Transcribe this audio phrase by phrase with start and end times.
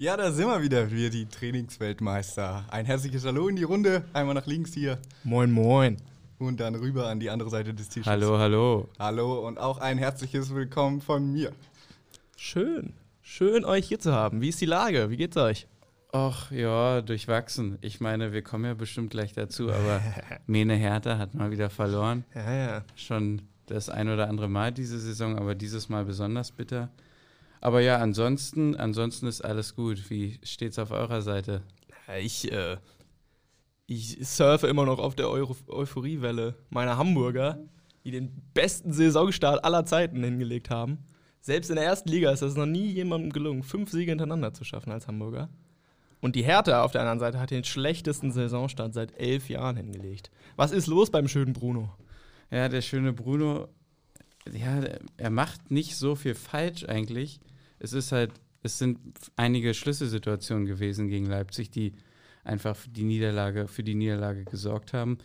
[0.00, 2.64] Ja, da sind wir wieder, wir die Trainingsweltmeister.
[2.70, 5.98] Ein herzliches Hallo in die Runde, einmal nach links hier Moin, moin.
[6.38, 8.06] und dann rüber an die andere Seite des Tisches.
[8.06, 8.88] Hallo, hallo.
[8.98, 11.52] Hallo und auch ein herzliches Willkommen von mir.
[12.34, 12.94] Schön.
[13.20, 14.40] Schön, euch hier zu haben.
[14.40, 15.10] Wie ist die Lage?
[15.10, 15.66] Wie geht's euch?
[16.12, 17.76] Ach ja, durchwachsen.
[17.82, 20.00] Ich meine, wir kommen ja bestimmt gleich dazu, aber
[20.46, 22.24] Mene Hertha hat mal wieder verloren.
[22.34, 22.84] Ja, ja.
[22.96, 26.88] Schon das ein oder andere Mal diese Saison, aber dieses Mal besonders bitter.
[27.60, 30.08] Aber ja, ansonsten, ansonsten ist alles gut.
[30.08, 31.62] Wie steht's auf eurer Seite?
[32.18, 32.78] Ich, äh,
[33.86, 37.58] ich surfe immer noch auf der Euro Euphoriewelle meiner Hamburger,
[38.04, 40.98] die den besten Saisonstart aller Zeiten hingelegt haben.
[41.42, 44.64] Selbst in der ersten Liga ist es noch nie jemandem gelungen, fünf Siege hintereinander zu
[44.64, 45.48] schaffen als Hamburger.
[46.20, 50.30] Und die Hertha auf der anderen Seite hat den schlechtesten Saisonstart seit elf Jahren hingelegt.
[50.56, 51.94] Was ist los beim schönen Bruno?
[52.50, 53.68] Ja, der schöne Bruno,
[54.52, 54.82] ja,
[55.16, 57.40] er macht nicht so viel falsch eigentlich.
[57.80, 58.30] Es ist halt,
[58.62, 58.98] es sind
[59.36, 61.94] einige Schlüsselsituationen gewesen gegen Leipzig, die
[62.44, 65.18] einfach für die Niederlage, für die Niederlage gesorgt haben.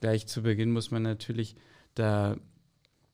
[0.00, 1.54] Gleich zu Beginn muss man natürlich
[1.94, 2.36] da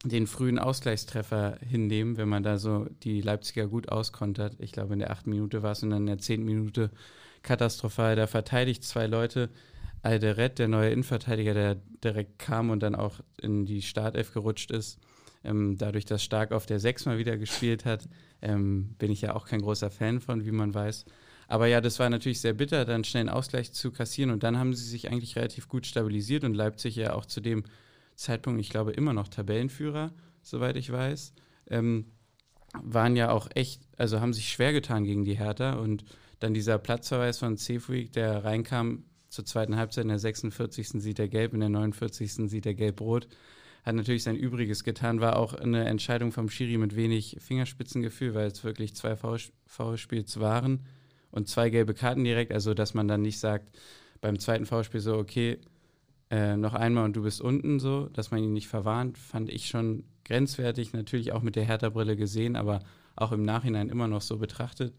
[0.04, 4.54] den frühen Ausgleichstreffer hinnehmen, wenn man da so die Leipziger gut auskontert.
[4.58, 6.90] Ich glaube, in der achten Minute war es und dann in der zehnten Minute
[7.42, 8.16] katastrophal.
[8.16, 9.50] Da verteidigt zwei Leute.
[10.02, 14.98] Alderet, der neue Innenverteidiger, der direkt kam und dann auch in die Startelf gerutscht ist,
[15.44, 18.08] ähm, dadurch, dass Stark auf der Sechs mal wieder gespielt hat,
[18.42, 21.04] ähm, bin ich ja auch kein großer Fan von, wie man weiß.
[21.46, 24.58] Aber ja, das war natürlich sehr bitter, dann schnell einen Ausgleich zu kassieren und dann
[24.58, 27.64] haben sie sich eigentlich relativ gut stabilisiert und Leipzig ja auch zu dem
[28.16, 31.34] Zeitpunkt, ich glaube, immer noch Tabellenführer, soweit ich weiß.
[31.68, 32.06] Ähm,
[32.82, 36.04] waren ja auch echt, also haben sich schwer getan gegen die Hertha und
[36.40, 40.88] dann dieser Platzverweis von Cefuig, der reinkam zur zweiten Halbzeit, in der 46.
[41.02, 42.48] sieht er gelb, in der 49.
[42.48, 43.28] sieht er gelb-rot,
[43.84, 48.46] hat natürlich sein Übriges getan, war auch eine Entscheidung vom Schiri mit wenig Fingerspitzengefühl, weil
[48.46, 50.86] es wirklich zwei Foulspiels waren
[51.30, 53.76] und zwei gelbe Karten direkt, also dass man dann nicht sagt,
[54.22, 55.58] beim zweiten Foulspiel so, okay,
[56.30, 59.66] äh, noch einmal und du bist unten so, dass man ihn nicht verwarnt, fand ich
[59.66, 62.80] schon grenzwertig, natürlich auch mit der Hertha-Brille gesehen, aber
[63.16, 64.94] auch im Nachhinein immer noch so betrachtet.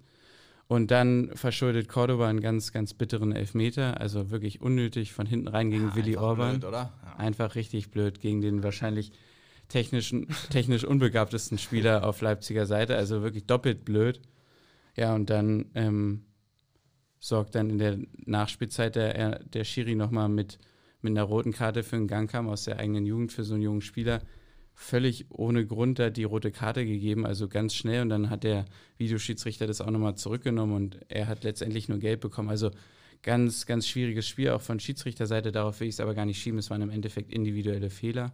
[0.67, 5.69] Und dann verschuldet Cordoba einen ganz, ganz bitteren Elfmeter, also wirklich unnötig von hinten rein
[5.69, 6.51] gegen Ja, Willi einfach Orban.
[6.59, 6.93] blöd, oder?
[7.03, 7.15] Ja.
[7.17, 9.11] Einfach richtig blöd gegen den wahrscheinlich
[9.67, 14.21] technischen, technisch unbegabtesten Spieler auf Leipziger Seite, also wirklich doppelt blöd.
[14.95, 16.25] Ja, und dann ähm,
[17.19, 20.57] sorgt dann in der Nachspielzeit der, der Schiri nochmal mit,
[21.01, 23.63] mit einer roten Karte für einen Gang kam aus der eigenen Jugend für so einen
[23.63, 24.21] jungen Spieler.
[24.77, 28.01] Völlig ohne Grund da die rote Karte gegeben, also ganz schnell.
[28.01, 28.65] Und dann hat der
[28.97, 32.49] Videoschiedsrichter das auch nochmal zurückgenommen und er hat letztendlich nur Gelb bekommen.
[32.49, 32.71] Also
[33.23, 35.51] ganz, ganz schwieriges Spiel, auch von Schiedsrichterseite.
[35.51, 36.59] Darauf will ich es aber gar nicht schieben.
[36.59, 38.33] Es waren im Endeffekt individuelle Fehler.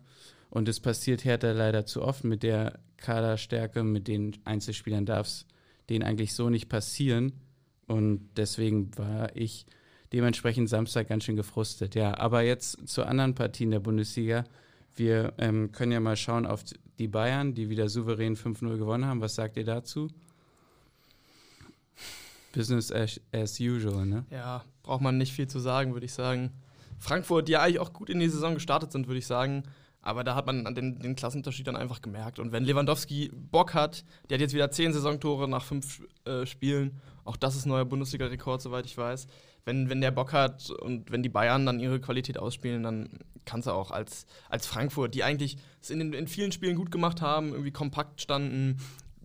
[0.49, 5.45] Und es passiert Hertha leider zu oft mit der Kaderstärke, mit den Einzelspielern darf es
[5.89, 7.33] denen eigentlich so nicht passieren.
[7.87, 9.65] Und deswegen war ich
[10.13, 11.95] dementsprechend Samstag ganz schön gefrustet.
[11.95, 14.43] Ja, aber jetzt zu anderen Partien der Bundesliga.
[14.95, 16.63] Wir ähm, können ja mal schauen auf
[16.99, 19.21] die Bayern, die wieder souverän 5-0 gewonnen haben.
[19.21, 20.07] Was sagt ihr dazu?
[22.53, 24.25] Business as, as usual, ne?
[24.29, 26.51] Ja, braucht man nicht viel zu sagen, würde ich sagen.
[26.99, 29.63] Frankfurt, die ja eigentlich auch gut in die Saison gestartet sind, würde ich sagen.
[30.03, 32.39] Aber da hat man den, den Klassenunterschied dann einfach gemerkt.
[32.39, 36.99] Und wenn Lewandowski Bock hat, der hat jetzt wieder zehn Saisontore nach fünf äh, Spielen.
[37.23, 39.27] Auch das ist neuer Bundesliga-Rekord, soweit ich weiß.
[39.65, 43.09] Wenn, wenn der Bock hat und wenn die Bayern dann ihre Qualität ausspielen, dann
[43.45, 47.21] kannst du auch als, als Frankfurt, die eigentlich es in, in vielen Spielen gut gemacht
[47.21, 48.77] haben, irgendwie kompakt standen,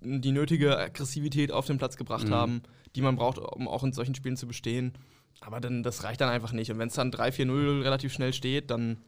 [0.02, 2.34] die nötige Aggressivität auf den Platz gebracht Mhm.
[2.34, 2.62] haben,
[2.94, 4.92] die man braucht, um auch in solchen Spielen zu bestehen.
[5.40, 6.70] Aber dann, das reicht dann einfach nicht.
[6.70, 8.98] Und wenn es dann 3-4-0 relativ schnell steht, dann,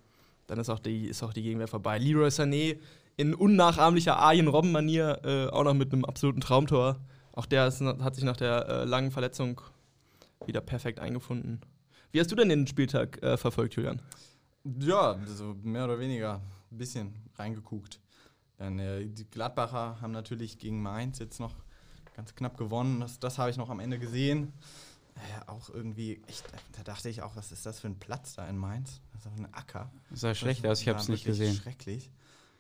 [0.47, 1.99] dann ist, auch die, ist auch die Gegenwehr vorbei.
[1.99, 2.79] Leroy Sané
[3.17, 7.01] in unnachahmlicher Arjen-Robben-Manier äh, auch noch mit einem absoluten Traumtor.
[7.33, 9.61] Auch der ist, hat sich nach der äh, langen Verletzung
[10.47, 11.61] wieder perfekt eingefunden.
[12.11, 14.01] Wie hast du denn den Spieltag äh, verfolgt, Julian?
[14.81, 16.41] Ja, so mehr oder weniger
[16.71, 18.01] ein bisschen reingeguckt.
[18.57, 21.55] Dann äh, die Gladbacher haben natürlich gegen Mainz jetzt noch
[22.15, 23.01] ganz knapp gewonnen.
[23.01, 24.53] Das, das habe ich noch am Ende gesehen.
[25.15, 28.47] Äh, auch irgendwie, echt, da dachte ich auch, was ist das für ein Platz da
[28.49, 29.01] in Mainz?
[29.13, 29.91] Das ist doch ein Acker.
[30.11, 31.55] Das sah schlecht aus, ich habe es nicht gesehen.
[31.55, 32.11] Schrecklich.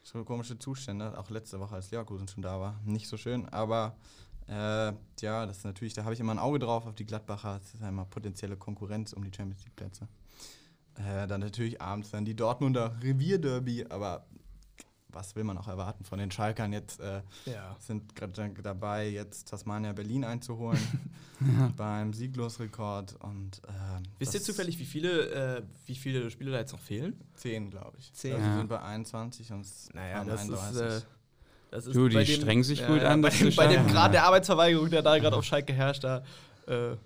[0.03, 2.81] So komische Zustände, auch letzte Woche, als Leverkusen schon da war.
[2.85, 3.97] Nicht so schön, aber
[4.49, 7.59] äh, ja, das ist natürlich, da habe ich immer ein Auge drauf auf die Gladbacher.
[7.63, 10.09] Das ist ja immer potenzielle Konkurrenz um die Champions League Plätze.
[10.97, 14.27] Äh, dann natürlich abends dann die Dortmunder Revierderby, aber
[15.11, 17.01] was will man auch erwarten von den Schalkern jetzt?
[17.01, 17.77] Äh, Ja.
[17.79, 20.81] sind gerade dabei, jetzt Tasmania Berlin einzuholen
[21.77, 23.71] beim Sieglosrekord und äh,
[24.19, 27.19] Wisst ihr zufällig, wie viele, äh, wie viele Spiele da jetzt noch fehlen?
[27.35, 28.13] Zehn, glaube ich.
[28.13, 28.35] Zehn.
[28.35, 28.57] Also Ja.
[28.57, 31.05] sind bei 21 und es Naja, waren das ist, 31.
[31.05, 31.07] äh,
[31.71, 33.87] das ist Du, die bei strengen sich gut an, Bei dem, bei dem.
[33.87, 36.23] Grad der Arbeitsverweigerung, der da gerade auf Schalke herrscht, da
[36.67, 36.97] Äh,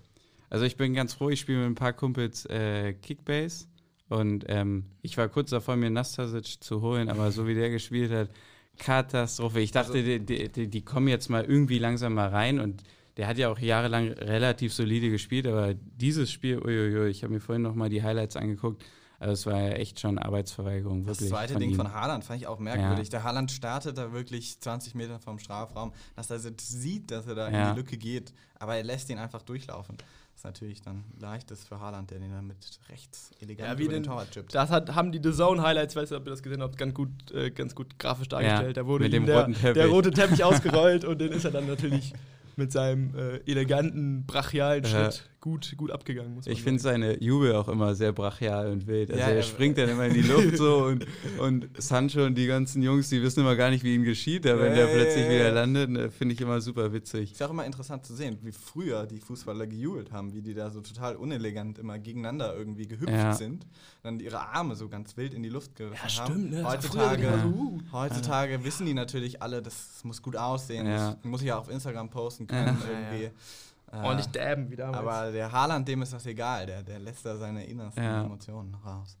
[0.49, 3.65] Also ich bin ganz froh, ich spiele mit ein paar Kumpels äh, Kickbase
[4.09, 8.11] und ähm, ich war kurz davor, mir Nastasic zu holen, aber so wie der gespielt
[8.11, 8.29] hat,
[8.77, 9.59] Katastrophe.
[9.61, 12.83] Ich dachte, Also- die, die, die, die kommen jetzt mal irgendwie langsam mal rein und
[13.17, 17.39] der hat ja auch jahrelang relativ solide gespielt, aber dieses Spiel, uiuiui, ich habe mir
[17.39, 18.83] vorhin noch mal die Highlights angeguckt,
[19.23, 21.29] also es war ja echt schon Arbeitsverweigerung, Das wirklich.
[21.29, 21.75] zweite von Ding ihm.
[21.75, 23.09] von Haaland fand ich auch merkwürdig.
[23.09, 27.49] Der Haaland startet da wirklich 20 Meter vom Strafraum, dass er sieht, dass er da
[27.49, 27.69] Ja.
[27.69, 29.95] in die Lücke geht, aber er lässt ihn einfach durchlaufen.
[29.97, 32.57] Das ist natürlich dann leichtes für Haaland, der den dann mit
[32.89, 34.53] rechts elegant Ja, wie über den den- Torwart chippt.
[34.53, 36.93] das hat, haben die The Zone Highlights, weißt du, ob ihr das gesehen habt, ganz
[36.93, 38.75] gut, äh, ganz gut grafisch dargestellt.
[38.77, 39.73] da wurde mit ihm dem der, roten Teppich.
[39.73, 42.13] der rote Teppich ausgerollt und den ist er dann natürlich
[42.55, 44.89] mit seinem äh, eleganten, brachialen Ja.
[44.89, 46.33] Schritt gut, gut abgegangen.
[46.35, 49.11] Muss man Ich finde seine Jubel auch immer sehr brachial und wild.
[49.11, 51.05] Also Ja, er springt dann immer in die Luft so und,
[51.37, 54.61] und Sancho und die ganzen Jungs, die wissen immer gar nicht, wie ihm geschieht, aber
[54.61, 55.53] wenn Ja, der ja, plötzlich ja, wieder ja.
[55.53, 57.33] landet, ne, finde ich immer super witzig.
[57.33, 60.53] Ist ja auch immer interessant zu sehen, wie früher die Fußballer gejubelt haben, wie die
[60.53, 63.33] da so total unelegant immer gegeneinander irgendwie gehüpft Ja.
[63.33, 63.67] sind,
[64.01, 66.31] dann ihre Arme so ganz wild in die Luft gerissen Ja, haben.
[66.33, 66.63] stimmt, ne?
[66.65, 67.79] Heutzutage, so, uh.
[67.91, 71.15] heutzutage wissen die natürlich alle, das muss gut aussehen, Ja.
[71.21, 73.31] das muss ich ja auf Instagram posten können Ja, irgendwie.
[73.93, 74.01] Ja.
[74.01, 74.97] Äh, Ordentlich dabben wie damals.
[74.97, 78.23] aber der Haaland, dem ist das egal, der, der lässt da seine innersten Ja.
[78.25, 79.17] Emotionen raus.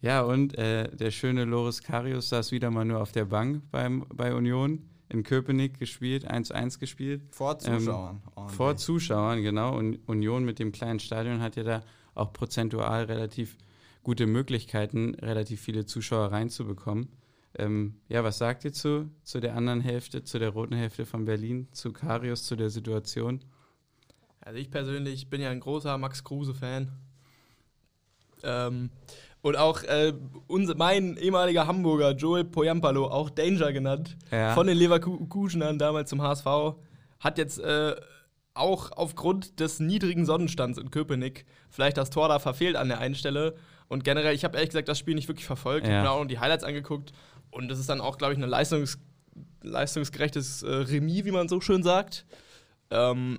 [0.00, 4.04] Ja, und äh, der schöne Loris Karius saß wieder mal nur auf der Bank beim,
[4.14, 7.22] bei Union in Köpenick gespielt, 1-1 gespielt.
[7.30, 8.20] Vor Zuschauern.
[8.26, 8.32] ordentlich.
[8.36, 9.76] Ähm, Vor Zuschauern, genau.
[9.76, 11.82] Und Union mit dem kleinen Stadion hat ja da
[12.14, 13.56] auch prozentual relativ
[14.02, 17.08] gute Möglichkeiten, relativ viele Zuschauer reinzubekommen.
[17.58, 21.24] Ähm, ja, was sagt ihr zu, zu der anderen Hälfte, zu der roten Hälfte von
[21.24, 23.40] Berlin, zu Karius, zu der Situation?
[24.46, 26.92] Also ich persönlich bin ja ein großer Max Kruse-Fan.
[28.44, 28.90] Ähm,
[29.42, 30.12] und auch äh,
[30.46, 34.54] unser, mein ehemaliger Hamburger Joel Poyampalo, auch Danger genannt, Ja.
[34.54, 36.46] von den Leverkusenern damals zum HSV,
[37.18, 37.96] hat jetzt äh,
[38.54, 43.16] auch aufgrund des niedrigen Sonnenstands in Köpenick vielleicht das Tor da verfehlt an der einen
[43.16, 43.56] Stelle.
[43.88, 45.86] Und generell, ich habe ehrlich gesagt das Spiel nicht wirklich verfolgt.
[45.88, 45.96] Ich Ja.
[45.98, 47.12] habe mir auch noch die Highlights angeguckt.
[47.50, 48.98] Und das ist dann auch, glaube ich, ein Leistungs
[49.62, 52.24] leistungsgerechtes äh, Remis, wie man so schön sagt.
[52.90, 53.38] Ähm,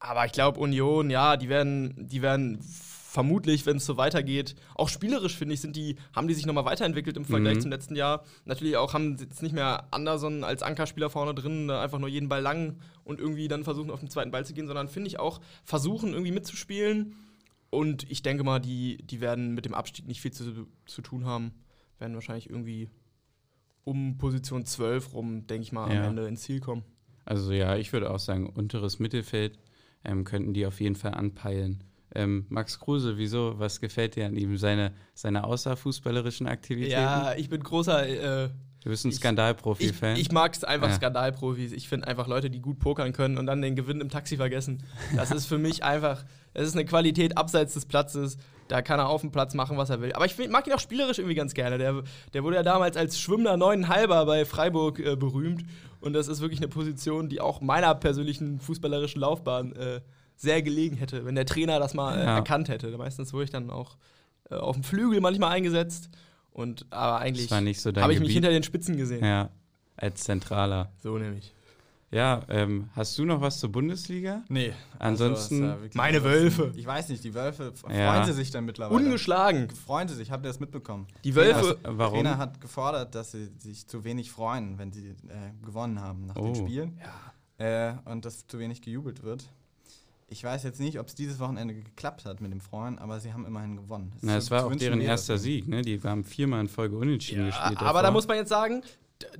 [0.00, 4.88] aber ich glaube, Union, ja, die werden, die werden vermutlich, wenn es so weitergeht, auch
[4.88, 7.60] spielerisch, finde ich, sind die, haben die sich nochmal weiterentwickelt im Vergleich Mhm.
[7.62, 8.24] zum letzten Jahr.
[8.44, 12.28] Natürlich auch haben sie jetzt nicht mehr Anderson als Ankerspieler vorne drin, einfach nur jeden
[12.28, 15.18] Ball lang und irgendwie dann versuchen, auf den zweiten Ball zu gehen, sondern finde ich
[15.18, 17.16] auch, versuchen irgendwie mitzuspielen.
[17.70, 21.24] Und ich denke mal, die, die werden mit dem Abstieg nicht viel zu, zu tun
[21.26, 21.52] haben.
[21.98, 22.88] Werden wahrscheinlich irgendwie
[23.84, 26.02] um Position 12 rum, denke ich mal, Ja.
[26.04, 26.84] am Ende ins Ziel kommen.
[27.24, 29.58] Also ja, ich würde auch sagen, unteres Mittelfeld
[30.04, 31.84] ähm, könnten die auf jeden Fall anpeilen.
[32.14, 33.58] Ähm, Max Kruse, wieso?
[33.58, 34.56] Was gefällt dir an ihm?
[34.56, 37.00] Seine, seine außerfußballerischen Aktivitäten?
[37.00, 38.44] Ja, ich bin großer.
[38.44, 38.50] Äh,
[38.82, 40.14] Du bist ein ich- Skandalprofi-Fan.
[40.16, 40.94] ich, ich mag es einfach Ja.
[40.94, 41.72] Skandalprofis.
[41.72, 44.82] Ich finde einfach Leute, die gut pokern können und dann den Gewinn im Taxi vergessen.
[45.16, 46.24] Das ist für mich einfach.
[46.54, 48.38] Es ist eine Qualität abseits des Platzes.
[48.68, 50.12] Da kann er auf dem Platz machen, was er will.
[50.12, 51.76] Aber ich find, mag ihn auch spielerisch irgendwie ganz gerne.
[51.76, 55.64] Der, der wurde ja damals als schwimmender Neuneinhalber bei Freiburg äh, berühmt.
[56.00, 60.00] Und das ist wirklich eine Position, die auch meiner persönlichen fußballerischen Laufbahn äh,
[60.36, 62.36] sehr gelegen hätte, wenn der Trainer das mal äh, Ja.
[62.36, 62.96] erkannt hätte.
[62.96, 63.96] Meistens wurde ich dann auch
[64.50, 66.08] äh, auf dem Flügel manchmal eingesetzt.
[66.52, 69.24] Und aber eigentlich das war nicht so habe ich mich hinter den Spitzen gesehen.
[69.24, 69.50] ja,
[69.96, 70.90] als Zentraler.
[71.02, 71.52] So nämlich.
[72.12, 74.42] Ja, ähm, hast du noch was zur Bundesliga?
[74.48, 74.72] Nee.
[74.98, 76.72] Ansonsten- also, Meine Wölfe.
[76.74, 78.12] Ich weiß nicht, die Wölfe Ja.
[78.12, 78.96] freuen sie sich dann mittlerweile.
[79.00, 79.70] Ungeschlagen.
[79.70, 81.06] freuen sie sich, habt ihr das mitbekommen?
[81.22, 81.78] Die Wölfe.
[81.84, 82.14] Was, warum?
[82.16, 85.14] Trainer hat gefordert, dass sie sich zu wenig freuen, wenn sie äh,
[85.64, 86.46] gewonnen haben nach Oh.
[86.46, 87.00] den Spielen.
[87.58, 89.44] Äh, und dass zu wenig gejubelt wird.
[90.32, 93.32] Ich weiß jetzt nicht, ob es dieses Wochenende geklappt hat mit dem Freuen, aber sie
[93.32, 94.12] haben immerhin gewonnen.
[94.22, 95.42] Na, ist es war auch deren erster es.
[95.42, 95.82] Sieg, ne?
[95.82, 97.80] Die haben viermal in Folge unentschieden gespielt.
[97.82, 98.82] aber da muss man jetzt sagen,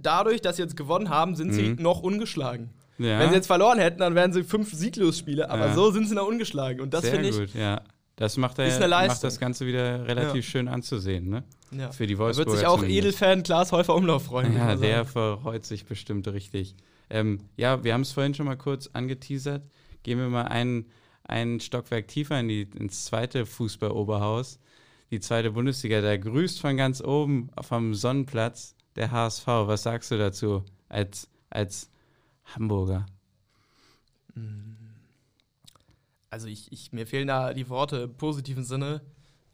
[0.01, 1.77] dadurch, dass sie jetzt gewonnen haben, sind sie Mhm.
[1.83, 2.71] noch ungeschlagen.
[2.99, 5.75] ja, Wenn sie jetzt verloren hätten, dann wären sie fünf Sieglosspiele, aber Ja.
[5.75, 6.81] so sind sie noch ungeschlagen.
[6.81, 7.81] Und das sehr finde ich, gut, ja.
[8.17, 11.45] Das macht, er, eine macht das Ganze wieder relativ schön anzusehen, ne?
[11.71, 11.91] ja.
[11.93, 12.83] Für die da Wolfsburger wird sich auch.
[12.85, 14.55] Edelfan Klaas Häufer Umlauf freuen.
[14.55, 15.41] Ja, der sagen.
[15.41, 16.75] freut sich bestimmt richtig.
[17.09, 19.63] Ähm, ja, wir haben es vorhin schon mal kurz angeteasert.
[20.03, 20.87] Gehen wir mal einen,
[21.25, 24.59] einen Stockwerk tiefer in die, ins zweite Fußballoberhaus.
[25.11, 29.47] Die zweite Bundesliga, da grüßt von ganz oben vom Sonnenplatz der HSV.
[29.47, 31.91] Was sagst du dazu als, als
[32.45, 33.07] Hamburger?
[36.31, 39.03] Also ich, ich, mir fehlen da die Worte im positiven Sinne.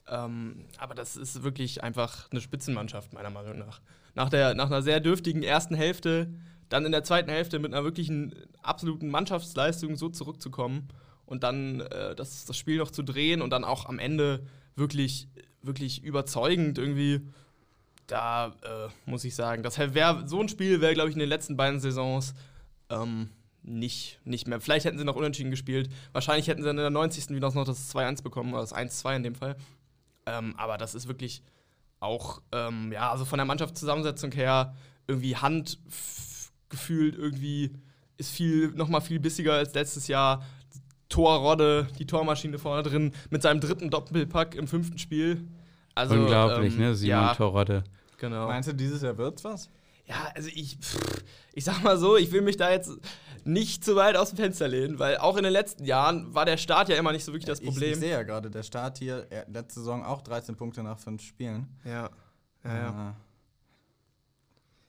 [0.08, 3.80] Ähm, aber das ist wirklich einfach eine Spitzenmannschaft, meiner Meinung nach.
[4.14, 6.32] Nach, der, nach einer sehr dürftigen ersten Hälfte,
[6.68, 10.88] dann in der zweiten Hälfte mit einer wirklichen absoluten Mannschaftsleistung so zurückzukommen
[11.24, 15.28] und dann äh, das, das Spiel noch zu drehen und dann auch am Ende wirklich,
[15.62, 17.20] wirklich überzeugend irgendwie.
[18.06, 21.28] Da äh, muss ich sagen, das wär, so ein Spiel wäre, glaube ich, in den
[21.28, 22.34] letzten beiden Saisons
[22.88, 23.30] ähm,
[23.62, 24.60] nicht, nicht mehr.
[24.60, 25.90] Vielleicht hätten sie noch unentschieden gespielt.
[26.12, 27.30] Wahrscheinlich hätten sie in der 90.
[27.30, 29.56] wieder noch das 2-1 bekommen, oder das 1-2 in dem Fall.
[30.26, 31.42] Ähm, aber das ist wirklich
[31.98, 34.74] auch, ähm, ja, also von der Mannschaftszusammensetzung her,
[35.08, 35.78] irgendwie Hand
[36.68, 37.72] gefühlt irgendwie
[38.16, 40.42] ist viel, nochmal viel bissiger als letztes Jahr.
[41.08, 45.46] Torrodde, die Tormaschine vorne drin, mit seinem dritten Doppelpack im fünften Spiel.
[45.94, 46.94] Also, Unglaublich, ähm, ne?
[46.94, 47.84] Simon ja, Torrodde.
[48.18, 48.48] genau.
[48.48, 49.70] Meinst du, dieses Jahr wird's was?
[50.06, 50.98] Ja, also ich, pff,
[51.52, 52.90] ich sag mal so, ich will mich da jetzt
[53.44, 56.56] nicht zu weit aus dem Fenster lehnen, weil auch in den letzten Jahren war der
[56.56, 57.98] Start ja immer nicht so wirklich das Ich, ich Problem.
[57.98, 61.68] sehe ja gerade, der Start hier, er- letzte Saison auch 13 Punkte nach 5 Spielen.
[61.84, 62.10] ja.
[62.64, 63.10] Ja, ja.
[63.10, 63.12] Äh,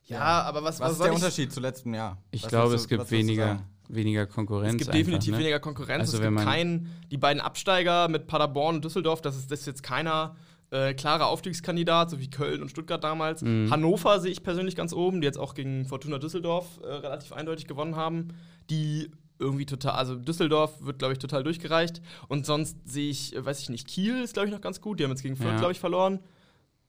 [0.07, 2.17] ja, aber was, Was, was ist soll der ich- Unterschied zu letztem Jahr?
[2.31, 3.59] Ich Was glaube, willst es du- gibt du weniger,
[3.89, 4.73] weniger Konkurrenz.
[4.73, 5.43] Es gibt definitiv einfach, ne?
[5.45, 5.99] weniger Konkurrenz.
[6.13, 9.65] Also es gibt keinen, die beiden Absteiger mit Paderborn und Düsseldorf, das ist, das ist
[9.67, 10.35] jetzt keiner
[10.69, 13.41] äh, klarer Aufstiegskandidat, so wie Köln und Stuttgart damals.
[13.41, 13.69] Mhm.
[13.71, 17.67] Hannover sehe ich persönlich ganz oben, die jetzt auch gegen Fortuna Düsseldorf äh, relativ eindeutig
[17.67, 18.29] gewonnen haben.
[18.69, 19.09] Die
[19.39, 22.01] irgendwie total, also Düsseldorf wird, glaube ich, total durchgereicht.
[22.27, 24.99] Und sonst sehe ich, äh, weiß ich nicht, Kiel ist, glaube ich, noch ganz gut.
[24.99, 25.57] Die haben jetzt gegen Fürth, Ja.
[25.57, 26.19] glaube ich, verloren.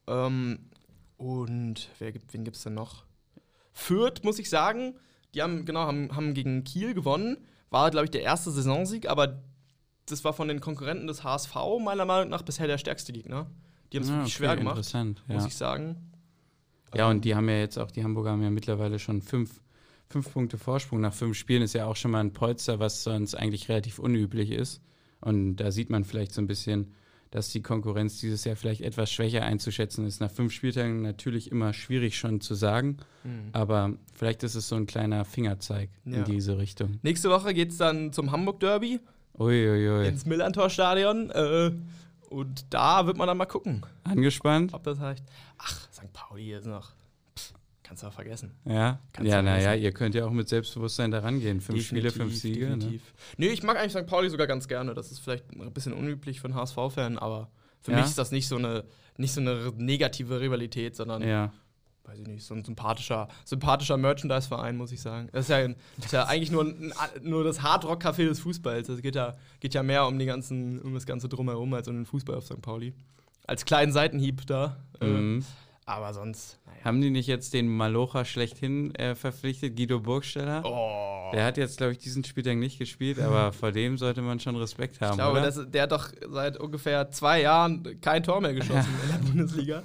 [0.08, 0.58] Ähm,
[1.16, 3.04] und wer gibt, wen gibt es denn noch?
[3.78, 4.94] Fürth, muss ich sagen,
[5.34, 7.38] die haben, genau, haben, haben gegen Kiel gewonnen.
[7.70, 9.42] War, glaube ich, der erste Saisonsieg, aber
[10.06, 11.54] das war von den Konkurrenten des HSV
[11.84, 13.46] meiner Meinung nach bisher der stärkste Gegner.
[13.92, 15.34] Die haben es Ah, wirklich okay, schwer gemacht, ja.
[15.34, 16.10] muss ich sagen.
[16.94, 19.60] Ja, und die haben ja jetzt auch, die Hamburger haben ja mittlerweile schon fünf,
[20.08, 21.62] fünf Punkte Vorsprung nach fünf Spielen.
[21.62, 24.80] Ist ja auch schon mal ein Polster, was sonst eigentlich relativ unüblich ist.
[25.20, 26.94] Und da sieht man vielleicht so ein bisschen,
[27.30, 30.20] dass die Konkurrenz dieses Jahr vielleicht etwas schwächer einzuschätzen ist.
[30.20, 33.50] Nach fünf Spieltagen natürlich immer schwierig schon zu sagen, Mhm.
[33.52, 36.18] aber vielleicht ist es so ein kleiner Fingerzeig Ja.
[36.18, 36.98] in diese Richtung.
[37.02, 39.00] Nächste Woche geht es dann zum Hamburg Derby
[39.38, 40.08] Uiuiui.
[40.08, 41.30] ins Millantor-Stadion.
[41.30, 41.72] Äh,
[42.30, 44.74] und da wird man dann mal gucken, Angespannt?
[44.74, 45.24] ob das reicht.
[45.58, 46.12] Ach, St.
[46.12, 46.92] Pauli ist noch.
[47.88, 48.52] Kannst du auch vergessen.
[48.66, 48.98] Ja.
[49.14, 51.62] Kannst ja, naja, ihr könnt ja auch mit Selbstbewusstsein da rangehen.
[51.62, 52.66] Fünf Spiele, fünf Definitiv, Siege.
[52.68, 52.76] Ne?
[52.76, 53.02] Definitiv.
[53.38, 54.06] Nee, ich mag eigentlich St.
[54.06, 54.92] Pauli sogar ganz gerne.
[54.92, 57.96] Das ist vielleicht ein bisschen unüblich für einen HSV-Fan, aber für Ja?
[57.98, 58.84] mich ist das nicht so eine,
[59.16, 61.50] nicht so eine negative Rivalität, sondern, Ja.
[62.04, 65.28] weiß ich nicht, so ein sympathischer, sympathischer Merchandise-Verein, muss ich sagen.
[65.32, 65.66] Das ist ja,
[65.96, 66.92] das ist ja eigentlich nur, ein,
[67.22, 68.90] nur das Hardrock-Café des Fußballs.
[68.90, 71.94] Es geht ja, geht ja mehr um, die ganzen, um das Ganze drumherum als um
[71.96, 72.60] den Fußball auf St.
[72.60, 72.92] Pauli.
[73.46, 74.76] Als kleinen Seitenhieb da.
[75.00, 75.44] Äh, Mhm.
[75.88, 76.84] Aber sonst, naja.
[76.84, 80.62] Haben die nicht jetzt den Malocha schlechthin äh, verpflichtet, Guido Burgsteller?
[80.64, 81.32] Oh.
[81.32, 84.54] Der hat jetzt, glaube ich, diesen Spieltag nicht gespielt, aber vor dem sollte man schon
[84.56, 88.52] Respekt haben, Ich glaube, das, der hat doch seit ungefähr zwei Jahren kein Tor mehr
[88.52, 89.82] geschossen in der Bundesliga.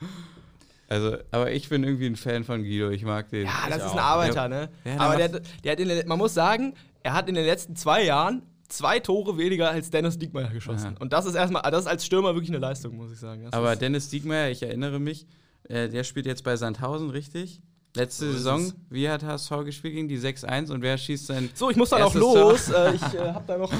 [0.88, 3.46] also, aber ich bin irgendwie ein Fan von Guido, ich mag den.
[3.46, 3.92] Ja, das ist auch.
[3.92, 4.68] ein Arbeiter, ne?
[4.84, 5.28] Ja, der Aber der,
[5.62, 6.74] der hat in den, man muss sagen,
[7.04, 10.88] er hat in den letzten zwei Jahren zwei Tore weniger als Dennis Diekmeyer geschossen.
[10.88, 10.96] Aha.
[11.00, 13.44] Und das ist erstmal, das ist als Stürmer wirklich eine Leistung, muss ich sagen.
[13.44, 15.26] Das aber Dennis Diekmeyer, ich erinnere mich,
[15.68, 17.60] äh, der spielt jetzt bei Sandhausen, richtig?
[17.96, 21.48] Letzte So Saison, wie hat HSV gespielt gegen die 6-1 und wer schießt sein.
[21.54, 22.68] so, ich muss dann auch los.
[22.68, 23.72] äh, ich äh, hab da noch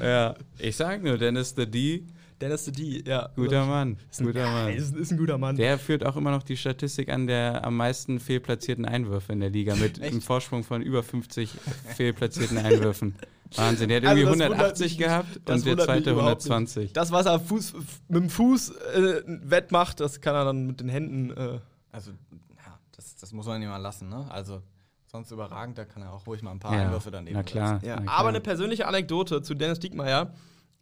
[0.00, 2.04] Ja, ich sag nur, Dennis the D,
[2.40, 3.30] Dennis D, ja.
[3.34, 3.96] guter Mann.
[4.10, 4.72] Ist ein, Guter Mann.
[4.74, 5.56] Ist, ist ein guter Mann.
[5.56, 9.50] Der führt auch immer noch die Statistik an der am meisten fehlplatzierten Einwürfe in der
[9.50, 10.12] Liga mit Echt?
[10.12, 11.50] einem Vorsprung von über 50
[11.96, 13.16] fehlplatzierten Einwürfen.
[13.56, 16.50] Wahnsinn, der hat Also irgendwie wundert 180 mich- gehabt und der zweite überhaupt nicht.
[16.52, 16.92] 120.
[16.92, 17.72] Das, was er Fuß,
[18.08, 21.30] mit dem Fuß äh, wettmacht, das kann er dann mit den Händen.
[21.30, 21.58] Äh,
[21.92, 24.26] Also, ja, das, das muss man nicht mal lassen, ne?
[24.30, 24.62] Also,
[25.06, 27.80] sonst überragend, da kann er auch ruhig mal ein paar Ja, Einwürfe daneben na klar.
[27.84, 28.18] Ja, na klar.
[28.18, 30.32] aber eine persönliche Anekdote zu Dennis Diekmeyer.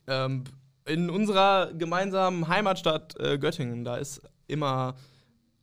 [0.06, 0.44] Ähm,
[0.84, 4.94] in unserer gemeinsamen Heimatstadt äh, Göttingen, da ist immer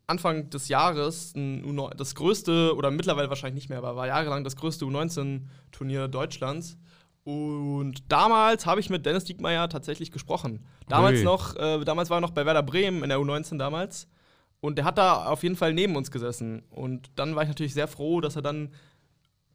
[0.07, 4.43] Anfang des Jahres ein U9 das größte, oder mittlerweile wahrscheinlich nicht mehr, aber war jahrelang
[4.43, 6.77] das größte U19-Turnier Deutschlands.
[7.23, 10.65] Und damals habe ich mit Dennis Diekmeyer tatsächlich gesprochen.
[10.87, 11.25] Damals Ui.
[11.25, 14.07] noch, äh, damals war er noch bei Werder Bremen in der U19 damals.
[14.61, 16.63] Und der hat da auf jeden Fall neben uns gesessen.
[16.69, 18.73] Und dann war ich natürlich sehr froh, dass er dann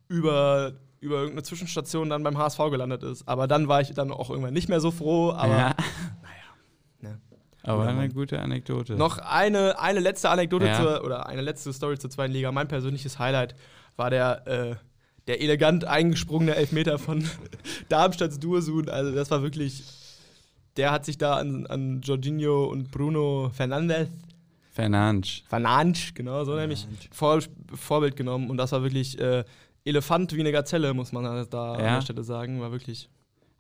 [0.08, 3.26] über, über irgendeine Zwischenstation dann beim HSV gelandet ist.
[3.28, 5.32] Aber dann war ich dann auch irgendwann nicht mehr so froh.
[5.32, 5.74] Aber ja,
[7.00, 7.20] ne.
[7.62, 8.94] aber eine gute Anekdote.
[8.94, 10.76] noch eine, eine letzte Anekdote Ja.
[10.76, 12.52] zur, oder eine letzte Story zur zweiten Liga.
[12.52, 13.54] Mein persönliches Highlight
[13.96, 14.76] war der, äh,
[15.26, 17.24] der elegant eingesprungene Elfmeter von
[17.88, 18.88] Darmstadts Dursun.
[18.88, 19.82] Also das war wirklich.
[20.76, 24.08] Der hat sich da an, an Jorginho und Bruno Fernandes
[24.72, 25.42] Fernandes.
[25.48, 27.40] Fernandes, genau, so nämlich Vor,
[27.72, 28.50] Vorbild genommen.
[28.50, 29.44] Und das war wirklich äh,
[29.84, 31.94] Elefant wie eine Gazelle, muss man da da an Ja.
[31.96, 32.60] der Stelle sagen.
[32.60, 33.08] War wirklich.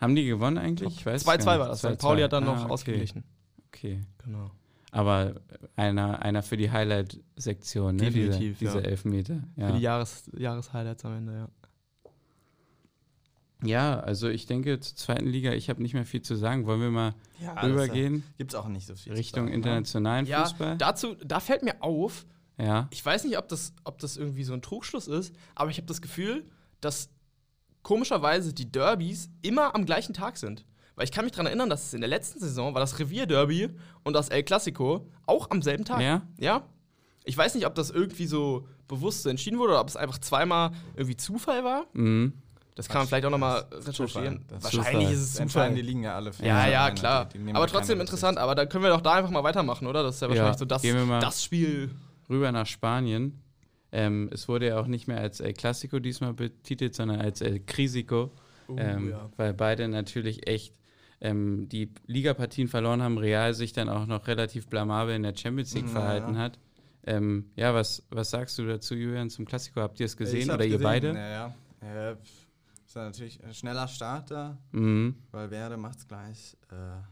[0.00, 0.92] Haben die gewonnen eigentlich?
[0.98, 1.84] Ich weiß 2-2 gar war das.
[1.84, 1.98] Weil 2-2.
[1.98, 2.72] Pauli hat dann Ah, noch okay.
[2.72, 3.22] ausgeglichen.
[3.68, 4.00] Okay.
[4.24, 4.50] Genau.
[4.94, 5.40] Aber
[5.74, 8.04] einer, einer für die Highlight-Sektion, ne?
[8.10, 8.80] Definitiv, Diese, ja.
[8.80, 9.42] diese Elfmeter.
[9.56, 9.66] Ja.
[9.66, 11.48] Für die Jahres, Jahreshighlights am Ende, ja.
[13.66, 16.66] ja, also ich denke zur zweiten Liga, ich habe nicht mehr viel zu sagen.
[16.66, 19.12] Wollen wir mal Ja, rübergehen Gibt es auch nicht so viel.
[19.14, 19.54] Richtung sagen, ne?
[19.56, 20.76] internationalen Ja, Fußball?
[20.78, 22.24] dazu, da fällt mir auf,
[22.58, 22.86] Ja.
[22.90, 25.86] ich weiß nicht, ob das, ob das irgendwie so ein Trugschluss ist, aber ich habe
[25.86, 26.44] das Gefühl,
[26.80, 27.08] dass
[27.82, 30.64] komischerweise die Derbys immer am gleichen Tag sind.
[30.96, 33.70] Weil ich kann mich daran erinnern, dass es in der letzten Saison war das Revier-Derby
[34.04, 36.00] und das El Clasico auch am selben Tag.
[36.00, 36.22] Ja?
[36.38, 36.62] Ja.
[37.24, 40.18] Ich weiß nicht, ob das irgendwie so bewusst so entschieden wurde oder ob es einfach
[40.18, 41.86] zweimal irgendwie Zufall war.
[41.94, 42.34] Mhm.
[42.76, 44.44] Das kann man vielleicht auch nochmal recherchieren.
[44.56, 45.12] Ist Wahrscheinlich Zufall.
[45.14, 45.74] ist es Entscheiden Zufall.
[45.74, 46.32] die liegen ja alle.
[46.32, 46.94] für Ja, ja, Vereine.
[46.96, 47.28] klar.
[47.50, 48.36] Aber ja trotzdem interessant.
[48.36, 50.02] Aber da können wir doch da einfach mal weitermachen, oder?
[50.02, 51.20] Das ist ja Ja, wahrscheinlich so das, gehen wir mal.
[51.20, 51.90] das Spiel.
[52.28, 53.40] Rüber nach Spanien.
[53.92, 57.60] Ähm, es wurde ja auch nicht mehr als El Clasico diesmal betitelt, sondern als El
[57.64, 58.32] Crisico.
[58.66, 59.30] Oh, ähm, ja.
[59.36, 60.74] Weil beide natürlich echt
[61.20, 65.74] ähm, die Ligapartien verloren haben, Real sich dann auch noch relativ blamabel in der Champions
[65.74, 66.40] League Ja, verhalten ja.
[66.40, 66.58] hat.
[67.06, 69.80] Ähm, ja, was, was sagst du dazu, Julian, zum Klassiko?
[69.80, 71.08] Habt ihr es gesehen oder ihr gesehen, beide?
[71.14, 71.28] Ja,
[71.82, 72.10] ja.
[72.10, 72.16] Äh,
[72.86, 75.14] ist ja natürlich ein schneller Starter, Mhm.
[75.30, 76.56] weil Werde macht's gleich.
[76.70, 77.02] Äh,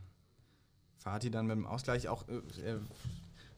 [0.99, 2.79] Fatih dann mit dem Ausgleich auch äh, äh,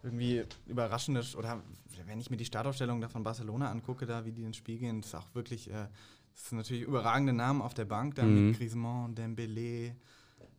[0.03, 1.63] irgendwie überraschendes, oder
[2.07, 5.01] wenn ich mir die Startaufstellung da von Barcelona angucke, da wie die ins Spiel gehen,
[5.03, 5.87] das ist auch wirklich, äh,
[6.35, 8.47] das sind natürlich überragende Namen auf der Bank, dann Mhm.
[8.49, 9.95] mit Griezmann, Dembele,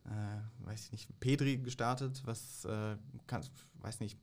[0.06, 2.96] äh, weiß ich nicht, Pedri gestartet, was, äh,
[3.26, 3.42] kann,
[3.80, 4.16] weiß nicht,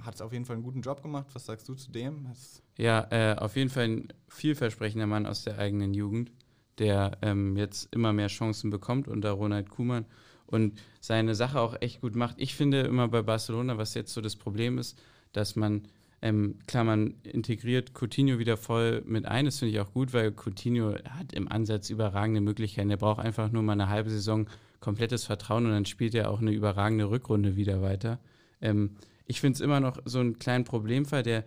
[0.00, 1.26] hat es auf jeden Fall einen guten Job gemacht.
[1.32, 2.26] Was sagst du zu dem?
[2.28, 6.32] Das, Ja, äh, auf jeden Fall ein vielversprechender Mann aus der eigenen Jugend,
[6.78, 10.06] der ähm, jetzt immer mehr Chancen bekommt unter Ronald Kuhmann
[10.46, 12.36] und seine Sache auch echt gut macht.
[12.38, 15.00] Ich finde immer bei Barcelona, was jetzt so das Problem ist,
[15.32, 15.88] dass man,
[16.20, 19.44] ähm, klar, man integriert Coutinho wieder voll mit ein.
[19.44, 22.90] Das finde ich auch gut, weil Coutinho hat im Ansatz überragende Möglichkeiten.
[22.90, 24.46] Er braucht einfach nur mal eine halbe Saison
[24.82, 28.18] komplettes Vertrauen und dann spielt er auch eine überragende Rückrunde wieder weiter.
[28.60, 28.96] Ähm,
[29.26, 31.44] ich finde es immer noch so einen kleinen Problemfall, der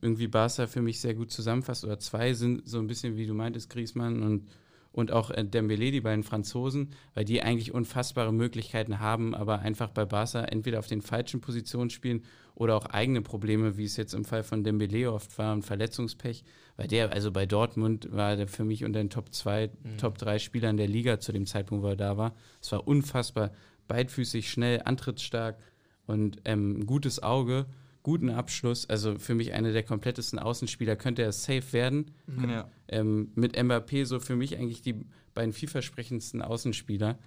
[0.00, 1.84] irgendwie Barca für mich sehr gut zusammenfasst.
[1.84, 4.48] Oder zwei sind so ein bisschen, wie du meintest, Griezmann und,
[4.94, 9.90] und auch äh, Dembele, die beiden Franzosen, weil die eigentlich unfassbare Möglichkeiten haben, aber einfach
[9.90, 12.22] bei Barca entweder auf den falschen Positionen spielen
[12.54, 16.44] oder auch eigene Probleme, wie es jetzt im Fall von Dembele oft war, und Verletzungspech.
[16.76, 20.38] Weil der, also bei Dortmund war der für mich unter den Top 2, Top 3
[20.38, 22.36] Spielern der Liga zu dem Zeitpunkt, wo er da war.
[22.62, 23.50] Es war unfassbar
[23.88, 25.58] beidfüßig, schnell, antrittsstark
[26.06, 27.66] und ähm, ein gutes Auge,
[28.04, 28.88] guten Abschluss.
[28.88, 32.12] Also für mich einer der komplettesten Außenspieler könnte er safe werden.
[32.48, 32.70] ja.
[32.86, 37.18] Ähm, mit Mbappé so für mich eigentlich die beiden vielversprechendsten Außenspieler,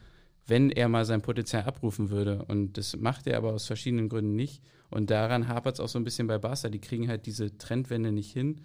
[0.45, 2.45] wenn er mal sein Potenzial abrufen würde.
[2.45, 4.61] Und das macht er aber aus verschiedenen Gründen nicht.
[4.89, 6.69] Und daran hapert es auch so ein bisschen bei Barca.
[6.69, 8.61] Die kriegen halt diese Trendwende nicht hin.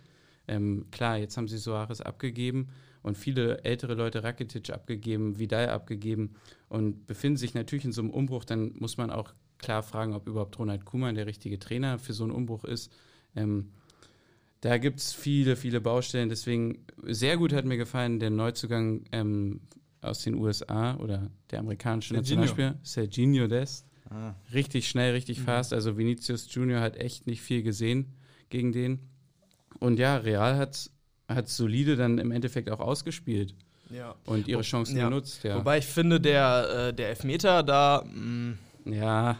[0.46, 2.68] Ähm, klar, jetzt haben sie Soares abgegeben
[3.02, 6.34] und viele ältere Leute Rakitic abgegeben, Vidal abgegeben
[6.68, 8.44] und befinden sich natürlich in so einem Umbruch.
[8.44, 12.24] Dann muss man auch klar fragen, ob überhaupt Ronald Koeman der richtige Trainer für so
[12.24, 12.92] einen Umbruch ist.
[13.36, 13.70] Ähm,
[14.60, 16.28] da gibt es viele, viele Baustellen.
[16.28, 19.60] Deswegen sehr gut hat mir gefallen der Neuzugang ähm,
[20.00, 22.14] aus den USA oder der amerikanische.
[22.14, 23.86] Nationalspieler, Serginho Dest.
[24.10, 24.34] Ah.
[24.52, 25.44] Richtig schnell, richtig Mhm.
[25.44, 25.72] fast.
[25.72, 28.12] Also Vinicius Junior hat echt nicht viel gesehen
[28.50, 28.98] gegen den.
[29.80, 30.90] Und ja, Real hat
[31.28, 33.54] hat solide dann im Endeffekt auch ausgespielt
[33.90, 34.14] Ja.
[34.26, 35.08] und ihre Chancen ja.
[35.08, 35.42] genutzt.
[35.44, 38.04] Ja, Wobei ich finde, der, äh, der Elfmeter da.
[38.04, 39.38] mm, Mh, ja,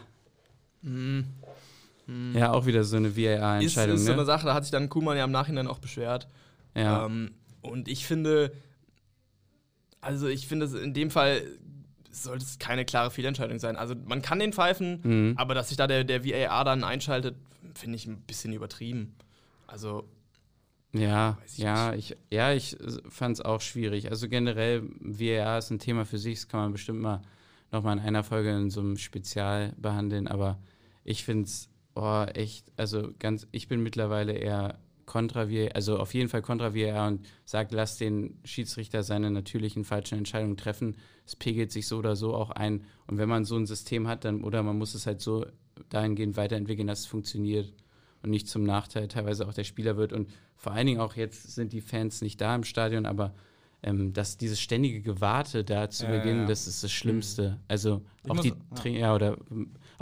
[0.83, 1.23] mh,
[2.07, 3.95] mh, ja, auch wieder so eine ist, VAR-Entscheidung.
[3.95, 4.25] ist so eine Ne?
[4.25, 6.27] Sache, da hat sich dann Kuhmann ja im Nachhinein auch beschwert.
[6.75, 8.51] Ja, Ähm, und ich finde,
[10.01, 11.41] also ich finde, in dem Fall
[12.11, 13.75] sollte es keine klare Fehlentscheidung sein.
[13.75, 15.33] Also man kann den pfeifen, Mhm.
[15.37, 17.35] aber dass sich da der, der VAR dann einschaltet,
[17.73, 19.15] finde ich ein bisschen übertrieben.
[19.65, 20.07] Also,
[20.91, 22.77] Ja, ich ja, ich, ja, ich
[23.09, 24.11] fand es auch schwierig.
[24.11, 27.21] Also generell, VAR ist ein Thema für sich, das kann man bestimmt mal
[27.71, 30.59] nochmal in einer Folge in so einem Spezial behandeln, aber
[31.03, 36.13] ich finde es oh, echt, also ganz, ich bin mittlerweile eher kontra VAR, also auf
[36.13, 40.95] jeden Fall kontra VAR und sage, lass den Schiedsrichter seine natürlichen falschen Entscheidungen treffen.
[41.25, 42.85] Es pegelt sich so oder so auch ein.
[43.07, 45.45] Und wenn man so ein System hat, dann, oder man muss es halt so
[45.89, 47.73] dahingehend weiterentwickeln, dass es funktioniert
[48.21, 50.13] und nicht zum Nachteil teilweise auch der Spieler wird.
[50.13, 53.33] Und vor allen Dingen auch jetzt sind die Fans nicht da im Stadion, aber
[53.83, 56.45] ähm, dass dieses ständige Gewarte da zu Ja, Beginn, ja.
[56.45, 57.59] das ist das Schlimmste.
[57.67, 58.75] Also Ich auch die ja.
[58.75, 59.37] Trainer oder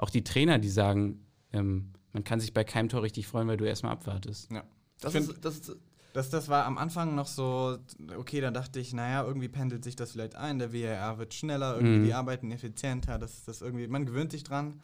[0.01, 3.57] auch die Trainer, die sagen, ähm, man kann sich bei keinem Tor richtig freuen, weil
[3.57, 4.51] du erstmal abwartest.
[4.51, 4.63] Ja.
[4.99, 5.75] das, ist, das ist.
[6.13, 7.77] Das, das war am Anfang noch so,
[8.17, 11.75] okay, da dachte ich, naja, irgendwie pendelt sich das vielleicht ein, der WRR wird schneller,
[11.75, 12.03] irgendwie Mhm.
[12.03, 14.81] die arbeiten effizienter, das, das irgendwie, man gewöhnt sich dran.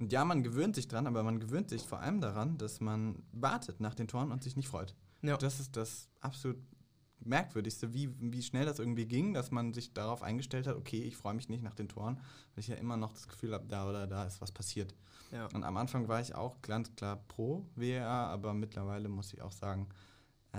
[0.00, 3.22] Und ja, man gewöhnt sich dran, aber man gewöhnt sich vor allem daran, dass man
[3.30, 4.96] wartet nach den Toren und sich nicht freut.
[5.22, 5.36] Ja.
[5.36, 6.56] Das ist das absolut
[7.20, 11.16] merkwürdigste, wie, wie schnell das irgendwie ging, dass man sich darauf eingestellt hat, okay, ich
[11.16, 13.88] freue mich nicht nach den Toren, weil ich ja immer noch das Gefühl habe, da
[13.88, 14.94] oder da ist was passiert.
[15.30, 15.46] Ja.
[15.54, 19.52] Und am Anfang war ich auch ganz klar pro WRA, aber mittlerweile muss ich auch
[19.52, 19.88] sagen,
[20.52, 20.58] äh,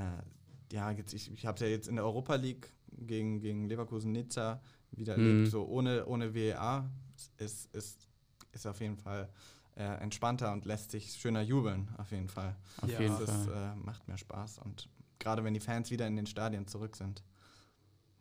[0.74, 4.12] ja, jetzt, ich, ich habe es ja jetzt in der Europa League gegen, gegen Leverkusen
[4.12, 5.26] Nizza wieder Mhm.
[5.28, 6.90] erlebt, so ohne, ohne WRA
[7.38, 8.08] ist, ist,
[8.54, 9.30] ist auf jeden Fall
[9.76, 12.56] äh, entspannter und lässt sich schöner jubeln, auf jeden Fall.
[12.82, 13.02] Auf Ja.
[13.02, 13.42] jeden Das Fall.
[13.42, 14.90] ist, äh, macht mehr Spaß und
[15.26, 17.24] gerade wenn die Fans wieder in den Stadien zurück sind.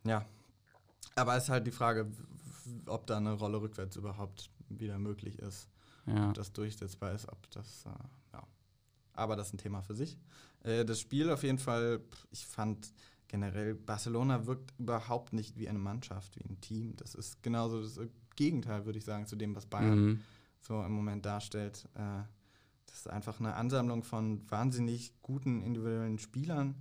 [0.07, 0.25] Ja.
[1.17, 2.11] Aber es ist halt die Frage,
[2.87, 5.69] ob da eine Rolle rückwärts überhaupt wieder möglich ist.
[6.07, 6.29] Ja.
[6.29, 7.91] Ob das durchsetzbar ist, ob das, äh,
[8.33, 8.43] ja.
[9.13, 10.19] Aber das ist ein Thema für sich.
[10.63, 12.95] Äh, das Spiel auf jeden Fall, ich fand
[13.29, 16.97] generell, Barcelona wirkt überhaupt nicht wie eine Mannschaft, wie ein Team.
[16.97, 18.01] Das ist genauso das
[18.35, 20.21] Gegenteil, würde ich sagen, zu dem, was Bayern mhm.
[20.63, 21.87] so im Moment darstellt.
[21.97, 22.23] Äh,
[22.95, 26.77] das ist einfach eine Ansammlung von wahnsinnig guten individuellen Spielern,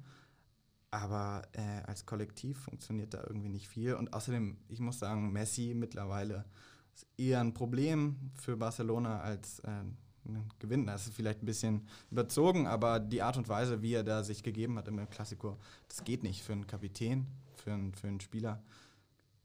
[0.92, 3.96] aber äh, als Kollektiv funktioniert da irgendwie nicht viel.
[3.96, 6.46] Und außerdem, ich muss sagen, Messi mittlerweile
[6.94, 10.86] ist eher ein Problem für Barcelona als äh, ein Gewinn.
[10.86, 14.44] Das ist vielleicht ein bisschen überzogen, aber die Art und Weise, wie er da sich
[14.44, 18.62] gegeben hat im Klassiko, das geht nicht für einen Kapitän, für einen, für einen Spieler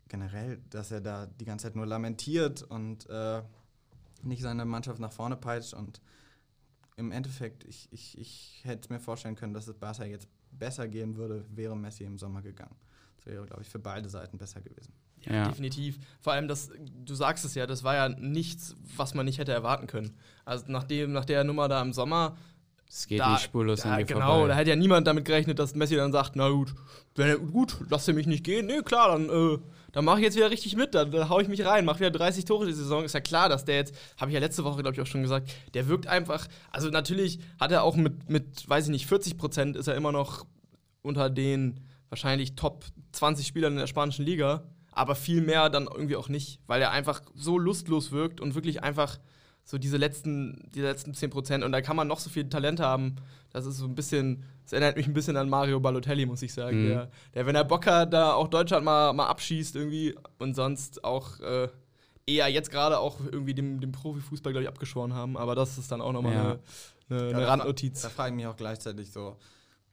[0.08, 3.42] generell, dass er da die ganze Zeit nur lamentiert und äh,
[4.22, 5.72] nicht seine Mannschaft nach vorne peitscht.
[5.72, 6.02] Und
[6.98, 11.16] im Endeffekt, ich, ich, ich hätte mir vorstellen können, dass es Barca jetzt besser gehen
[11.16, 12.74] würde, wäre Messi im Sommer gegangen.
[13.16, 14.92] Das wäre, glaube ich, für beide Seiten besser gewesen.
[15.22, 15.98] Ja, ja, definitiv.
[16.20, 16.70] Vor allem, das,
[17.04, 20.16] du sagst es ja, das war ja nichts, was man nicht hätte erwarten können.
[20.44, 22.36] Also nach, dem, nach der Nummer da im Sommer.
[22.88, 24.48] Es geht da, nicht spurlos da, Genau, vorbei.
[24.48, 26.74] da hätte ja niemand damit gerechnet, dass Messi dann sagt, na gut,
[27.16, 28.66] wenn, gut, lasst ihr mich nicht gehen.
[28.66, 29.58] Nee, klar, dann, äh,
[29.92, 32.10] dann mache ich jetzt wieder richtig mit, dann, dann haue ich mich rein, mache wieder
[32.10, 33.04] 30 Tore die Saison.
[33.04, 35.22] Ist ja klar, dass der jetzt, habe ich ja letzte Woche, glaube ich, auch schon
[35.22, 39.38] gesagt, der wirkt einfach, also natürlich hat er auch mit, mit weiß ich nicht, 40
[39.38, 40.46] Prozent ist er immer noch
[41.02, 46.16] unter den wahrscheinlich Top 20 Spielern in der spanischen Liga, aber viel mehr dann irgendwie
[46.16, 49.18] auch nicht, weil er einfach so lustlos wirkt und wirklich einfach
[49.64, 51.64] so diese letzten, die letzten 10 Prozent.
[51.64, 53.16] Und da kann man noch so viel Talent haben.
[53.50, 56.52] Das ist so ein bisschen, das erinnert mich ein bisschen an Mario Balotelli, muss ich
[56.52, 56.84] sagen.
[56.84, 56.88] Mhm.
[56.88, 61.02] Der, der, wenn er Bock hat, da auch Deutschland mal, mal abschießt irgendwie und sonst
[61.04, 61.68] auch äh,
[62.26, 65.38] eher jetzt gerade auch irgendwie dem, dem Profifußball, glaube ich, abgeschworen haben.
[65.38, 66.40] Aber das ist dann auch nochmal ja.
[66.42, 66.58] eine,
[67.08, 68.02] eine, eine ja, Randnotiz.
[68.02, 69.38] Da, da frage ich mich auch gleichzeitig so,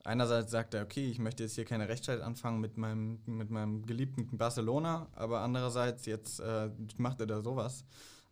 [0.03, 3.85] einerseits sagt er, okay, ich möchte jetzt hier keine Rechtsstreit anfangen mit meinem, mit meinem
[3.85, 7.85] geliebten Barcelona, aber andererseits jetzt äh, macht er da sowas.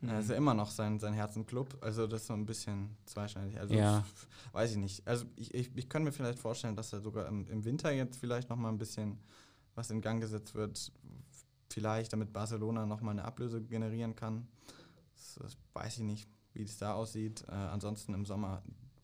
[0.03, 0.19] Mhm.
[0.19, 3.59] Ist ja immer noch sein, sein Herzenclub, also das ist so ein bisschen zweischneidig.
[3.59, 4.03] Also ja.
[4.51, 5.07] weiß ich nicht.
[5.07, 8.17] Also ich, ich, ich könnte mir vielleicht vorstellen, dass er sogar im, im Winter jetzt
[8.17, 9.17] vielleicht noch mal ein bisschen
[9.75, 10.91] was in Gang gesetzt wird,
[11.69, 14.47] vielleicht damit Barcelona noch mal eine Ablöse generieren kann.
[15.15, 17.43] Das, das weiß ich nicht, wie es da aussieht.
[17.47, 18.61] Äh, ansonsten im Sommer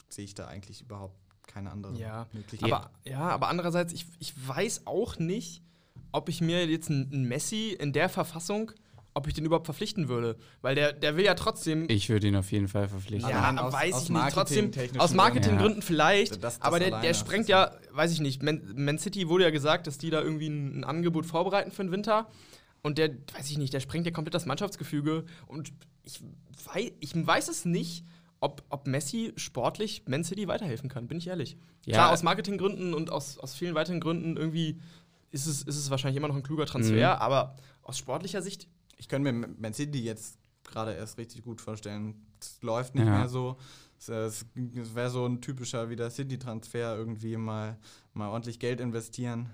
[0.10, 1.16] sehe ich da eigentlich überhaupt
[1.48, 2.28] keine andere ja.
[2.34, 2.72] Möglichkeit.
[2.72, 5.64] Aber, ja, aber andererseits, ich, ich weiß auch nicht,
[6.12, 8.72] ob ich mir jetzt einen Messi in der Verfassung,
[9.20, 10.38] ob ich den überhaupt verpflichten würde.
[10.62, 11.86] Weil der, der will ja trotzdem.
[11.90, 13.30] Ich würde ihn auf jeden Fall verpflichten.
[13.30, 14.30] Ja, aus, weiß aus ich nicht.
[14.32, 15.86] Trotzdem, aus Marketinggründen ja.
[15.86, 16.32] vielleicht.
[16.32, 18.42] Das, das aber der, der sprengt ja, weiß ich nicht.
[18.42, 21.84] Man, Man, City wurde ja gesagt, dass die da irgendwie ein, ein Angebot vorbereiten für
[21.84, 22.30] den Winter.
[22.82, 25.26] Und der, weiß ich nicht, der sprengt ja komplett das Mannschaftsgefüge.
[25.48, 26.22] Und ich
[26.74, 28.06] weiß, ich weiß es nicht,
[28.40, 31.58] ob, ob Messi sportlich Man City weiterhelfen kann, bin ich ehrlich.
[31.86, 31.96] Ja.
[31.96, 34.80] Klar, aus Marketinggründen und aus, aus vielen weiteren Gründen irgendwie
[35.32, 37.22] ist es, ist es wahrscheinlich immer noch ein kluger Transfer, mhm.
[37.22, 38.68] aber aus sportlicher Sicht.
[39.00, 42.16] Ich könnte mir Man City jetzt gerade erst richtig gut vorstellen.
[42.40, 43.18] Es läuft nicht ja.
[43.18, 43.58] mehr so.
[43.98, 47.78] Es, wäre so ein typischer wieder City-Transfer, irgendwie mal,
[48.14, 49.50] mal ordentlich Geld investieren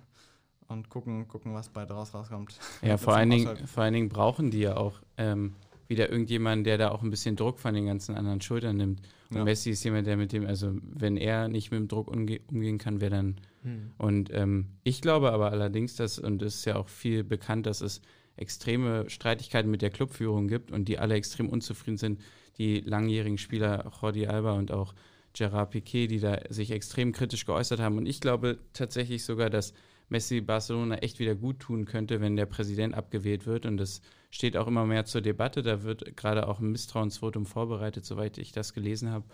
[0.68, 2.60] und gucken, gucken was bei draus rauskommt.
[2.82, 5.56] Ja, vor allen, Dingen, vor allen Dingen brauchen die ja auch ähm,
[5.88, 9.02] wieder irgendjemanden, der da auch ein bisschen Druck von den ganzen anderen Schultern nimmt.
[9.30, 9.44] Und ja.
[9.44, 12.78] Messi ist jemand, der mit dem, also wenn er nicht mit dem Druck umge umgehen
[12.78, 13.38] kann, wer dann.
[13.64, 13.92] Hm.
[13.98, 17.82] Und ähm, ich glaube aber allerdings, dass, und es ist ja auch viel bekannt, dass
[17.82, 18.02] es
[18.38, 22.22] extreme Streitigkeiten mit der Clubführung gibt und die alle extrem unzufrieden sind.
[22.58, 24.94] Die langjährigen Spieler Jordi Alba und auch
[25.34, 27.98] Gerard Piquet, die da sich extrem kritisch geäußert haben.
[27.98, 29.74] Und ich glaube tatsächlich sogar, dass
[30.10, 33.66] Messi Barcelona echt wieder gut tun könnte, wenn der Präsident abgewählt wird.
[33.66, 35.62] Und das steht auch immer mehr zur Debatte.
[35.62, 39.26] Da wird gerade auch ein Misstrauensvotum vorbereitet, soweit ich das gelesen habe.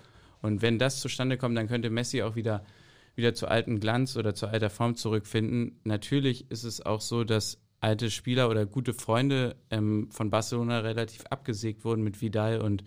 [0.41, 2.65] Und wenn das zustande kommt, dann könnte Messi auch wieder,
[3.15, 5.79] wieder zu alten Glanz oder zu alter Form zurückfinden.
[5.83, 11.26] Natürlich ist es auch so, dass alte Spieler oder gute Freunde ähm, von Barcelona relativ
[11.30, 12.84] abgesägt wurden mit Vidal und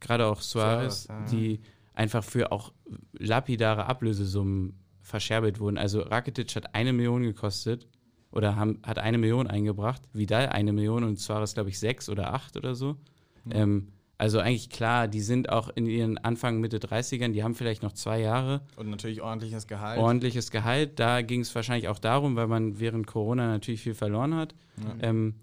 [0.00, 1.26] gerade auch Suarez, ja, ja.
[1.26, 1.60] die
[1.94, 2.72] einfach für auch
[3.12, 5.78] lapidare Ablösesummen verscherbelt wurden.
[5.78, 7.86] Also Rakitic hat eine Million gekostet
[8.30, 12.32] oder haben, hat eine Million eingebracht, Vidal eine Million und Suarez, glaube ich, sechs oder
[12.32, 12.96] acht oder so.
[13.44, 13.52] Mhm.
[13.52, 17.84] Ähm, also eigentlich klar, die sind auch in ihren Anfang, Mitte 30ern, die haben vielleicht
[17.84, 18.62] noch zwei Jahre.
[18.74, 20.00] Und natürlich ordentliches Gehalt.
[20.00, 20.98] Ordentliches Gehalt.
[20.98, 24.56] Da ging es wahrscheinlich auch darum, weil man während Corona natürlich viel verloren hat.
[24.82, 25.08] Ja.
[25.08, 25.36] Ähm,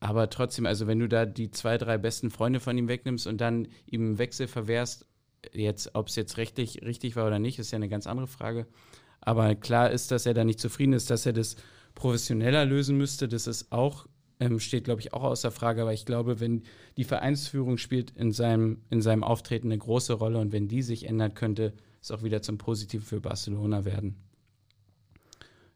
[0.00, 3.40] aber trotzdem, also wenn du da die zwei, drei besten Freunde von ihm wegnimmst und
[3.40, 5.06] dann ihm einen Wechsel verwehrst,
[5.52, 8.66] jetzt, ob es jetzt rechtlich richtig war oder nicht, ist ja eine ganz andere Frage.
[9.20, 11.56] Aber klar ist, dass er da nicht zufrieden ist, dass er das
[11.94, 13.28] professioneller lösen müsste.
[13.28, 14.06] Das ist auch,
[14.42, 15.82] ähm, steht, glaube ich, auch außer Frage.
[15.82, 16.62] Aber ich glaube, wenn
[16.96, 21.06] die Vereinsführung spielt in seinem, in seinem Auftreten eine große Rolle und wenn die sich
[21.06, 24.16] ändert, könnte es auch wieder zum Positiven für Barcelona werden.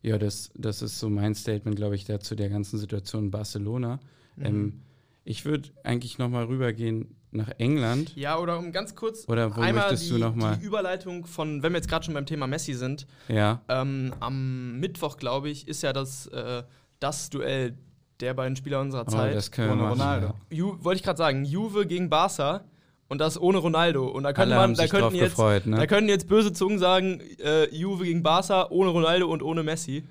[0.02, 4.00] Ja, das, das ist so mein Statement, glaube ich, dazu der ganzen Situation in Barcelona.
[4.37, 4.44] Mhm.
[4.44, 4.83] Ähm,
[5.24, 8.14] ich würde eigentlich nochmal rübergehen nach England.
[8.16, 10.57] Ja, oder um ganz kurz Oder wo einmal möchtest die, du noch mal?
[10.57, 14.79] die Überleitung von, wenn wir jetzt gerade schon beim Thema Messi sind, Ja, ähm, am
[14.79, 16.62] Mittwoch, glaube ich, ist ja das, äh,
[17.00, 17.76] das Duell
[18.20, 19.35] der beiden Spieler unserer oh, Zeit.
[19.35, 20.00] das können wir Ohne machen.
[20.00, 20.35] Ronaldo.
[20.50, 20.85] Ja.
[20.85, 22.64] Wollte ich gerade sagen, Juve gegen Barca
[23.09, 24.07] und das ohne Ronaldo.
[24.07, 25.76] Und da könnte man, da könnten jetzt, gefreut, ne?
[25.76, 30.05] da können jetzt böse Zungen sagen, äh, Juve gegen Barca ohne Ronaldo und ohne Messi.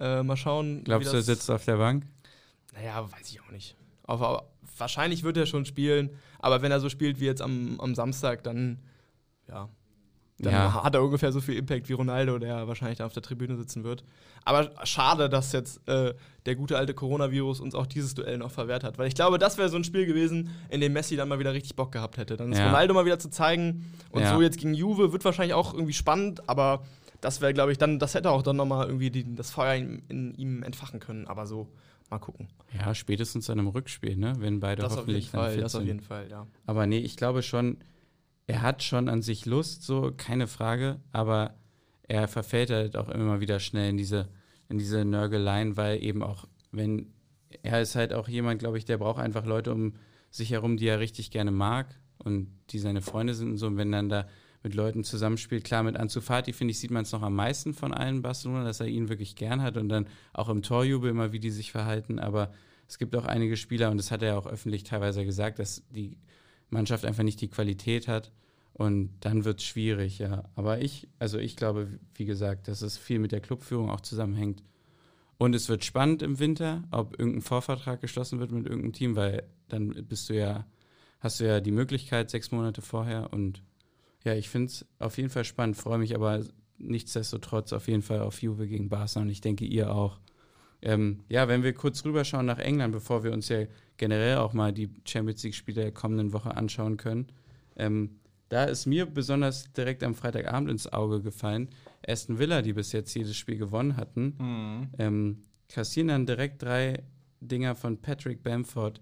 [0.00, 0.82] Äh, mal schauen.
[0.84, 2.04] Glaubst wie du, er sitzt auf der Bank?
[2.74, 3.76] Naja, weiß ich auch nicht.
[4.04, 6.10] Aber wahrscheinlich wird er schon spielen.
[6.38, 8.80] Aber wenn er so spielt wie jetzt am, am Samstag, dann,
[9.48, 9.68] ja,
[10.38, 10.82] dann Ja.
[10.82, 13.84] hat er ungefähr so viel Impact wie Ronaldo, der wahrscheinlich da auf der Tribüne sitzen
[13.84, 14.04] wird.
[14.44, 16.12] Aber schade, dass jetzt äh,
[16.44, 18.98] der gute alte Coronavirus uns auch dieses Duell noch verwehrt hat.
[18.98, 21.52] Weil ich glaube, das wäre so ein Spiel gewesen, in dem Messi dann mal wieder
[21.54, 22.36] richtig Bock gehabt hätte.
[22.36, 22.66] Dann ist Ja.
[22.66, 23.92] Ronaldo mal wieder zu zeigen.
[24.10, 24.34] Und Ja.
[24.34, 26.84] so jetzt gegen Juve wird wahrscheinlich auch irgendwie spannend, aber
[27.20, 30.02] das wäre, glaube ich, dann, das hätte auch dann nochmal irgendwie die, das Feuer in,
[30.08, 31.26] in ihm entfachen können.
[31.26, 31.68] Aber so,
[32.10, 32.48] mal gucken.
[32.78, 34.34] Ja, spätestens dann im Rückspiel, ne?
[34.40, 35.86] wenn beide Das auf jeden hoffentlich dann Fall, fit das auf sind.
[35.86, 36.46] jeden Fall, ja.
[36.66, 37.78] Aber nee, ich glaube schon,
[38.46, 41.54] er hat schon an sich Lust, so, keine Frage, aber
[42.02, 44.28] er verfällt halt auch immer wieder schnell in diese,
[44.68, 47.12] in diese Nörgeleien, weil eben auch, wenn,
[47.62, 49.94] er ist halt auch jemand, glaube ich, der braucht einfach Leute um
[50.30, 51.86] sich herum, die er richtig gerne mag
[52.18, 53.66] und die seine Freunde sind und so.
[53.68, 54.26] Und wenn dann da
[54.62, 57.74] mit Leuten zusammenspielt, klar, mit Ansu Fati, finde ich, sieht man es noch am meisten
[57.74, 61.32] von allen Barcelona, dass er ihn wirklich gern hat und dann auch im Torjubel immer,
[61.32, 62.50] wie die sich verhalten, aber
[62.88, 66.18] es gibt auch einige Spieler, und das hat er auch öffentlich teilweise gesagt, dass die
[66.70, 68.32] Mannschaft einfach nicht die Qualität hat.
[68.72, 70.44] Und dann wird es schwierig, ja.
[70.56, 74.62] Aber ich, also ich glaube, wie gesagt, dass es viel mit der Clubführung auch zusammenhängt.
[75.38, 79.44] Und es wird spannend im Winter, ob irgendein Vorvertrag geschlossen wird mit irgendeinem Team, weil
[79.68, 80.66] dann bist du ja,
[81.20, 83.32] hast du ja die Möglichkeit sechs Monate vorher.
[83.32, 83.62] Und
[84.24, 86.42] ja, ich finde es auf jeden Fall spannend, freue mich aber
[86.78, 90.18] nichtsdestotrotz auf jeden Fall auf Juve gegen Barca und ich denke, ihr auch.
[90.84, 93.64] Ähm, ja, wenn wir kurz rüberschauen nach England, bevor wir uns ja
[93.96, 97.26] generell auch mal die Champions League-Spiele der kommenden Woche anschauen können.
[97.76, 98.20] Ähm,
[98.50, 101.70] da ist mir besonders direkt am Freitagabend ins Auge gefallen,
[102.06, 104.88] Aston Villa, die bis jetzt jedes Spiel gewonnen hatten, Mhm.
[104.98, 107.02] ähm, kassieren dann direkt drei
[107.40, 109.00] Dinger von Patrick Bamford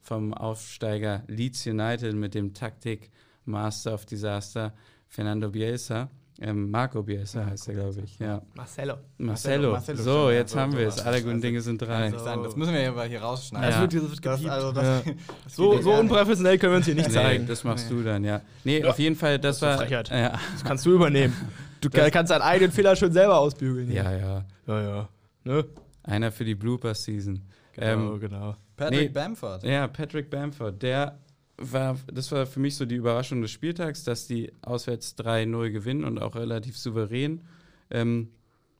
[0.00, 3.10] vom Aufsteiger Leeds United mit dem Taktik
[3.44, 4.72] Master of Disaster
[5.08, 6.10] Fernando Bielsa.
[6.40, 8.18] Ähm, Marco Bielsa Marco heißt er, glaube ich.
[8.18, 8.42] Ja.
[8.54, 8.94] Marcelo.
[9.18, 9.70] Marcelo.
[9.72, 10.98] Marcelo, so, schon, jetzt ja, haben wir es.
[11.00, 12.10] Alle guten Also, Dinge sind drei.
[12.10, 12.42] Sein.
[12.42, 13.68] Das müssen wir ja aber hier rausschneiden.
[13.68, 13.80] Das Ja.
[13.82, 15.12] wird, das wird Das, also das, Ja.
[15.44, 17.46] das so, ja so unprofessionell können wir uns hier nicht Nee, zeigen.
[17.46, 17.96] das machst Nee.
[17.96, 18.40] du dann, ja.
[18.64, 18.88] Nee, Ja.
[18.90, 19.78] auf jeden Fall, das, Das war.
[19.78, 20.08] Frechheit.
[20.10, 21.34] Ja, Das kannst du übernehmen.
[21.80, 23.92] Du Das- kannst deinen eigenen Fehler schon selber ausbügeln.
[23.92, 24.44] ja, ja.
[24.66, 24.80] ja.
[24.82, 25.08] ja.
[25.44, 25.64] Ne?
[26.02, 27.42] Einer für die Blooper-Season.
[27.74, 28.56] Genau, Ähm, genau.
[28.76, 29.08] Patrick Nee.
[29.08, 29.62] Bamford.
[29.62, 31.18] Ja, Patrick Bamford, der
[31.56, 36.04] war, das war für mich so die Überraschung des Spieltags, dass die auswärts 3-0 gewinnen
[36.04, 37.42] und auch relativ souverän.
[37.90, 38.30] Ähm,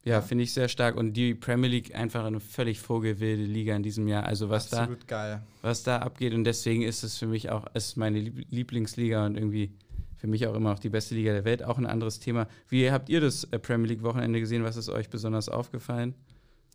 [0.05, 0.97] ja, finde ich sehr stark.
[0.97, 4.25] Und die Premier League einfach eine völlig vogelwilde Liga in diesem Jahr.
[4.25, 5.43] Also was da, Absolut geil.
[5.63, 6.35] was da abgeht.
[6.35, 9.73] Und deswegen ist es für mich auch, es ist meine Lieb Lieblingsliga und irgendwie
[10.17, 11.63] für mich auch immer noch die beste Liga der Welt.
[11.63, 12.49] Auch ein anderes Thema.
[12.69, 14.63] Wie habt ihr das äh, Premier League Wochenende gesehen?
[14.63, 16.15] Was ist euch besonders aufgefallen?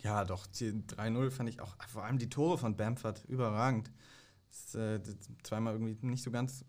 [0.02, 3.92] Ja, doch, die 3-0 fand ich auch, vor allem die Tore von Bamford, überragend.
[4.50, 5.00] Das, äh,
[5.44, 6.66] zweimal irgendwie nicht so ganz,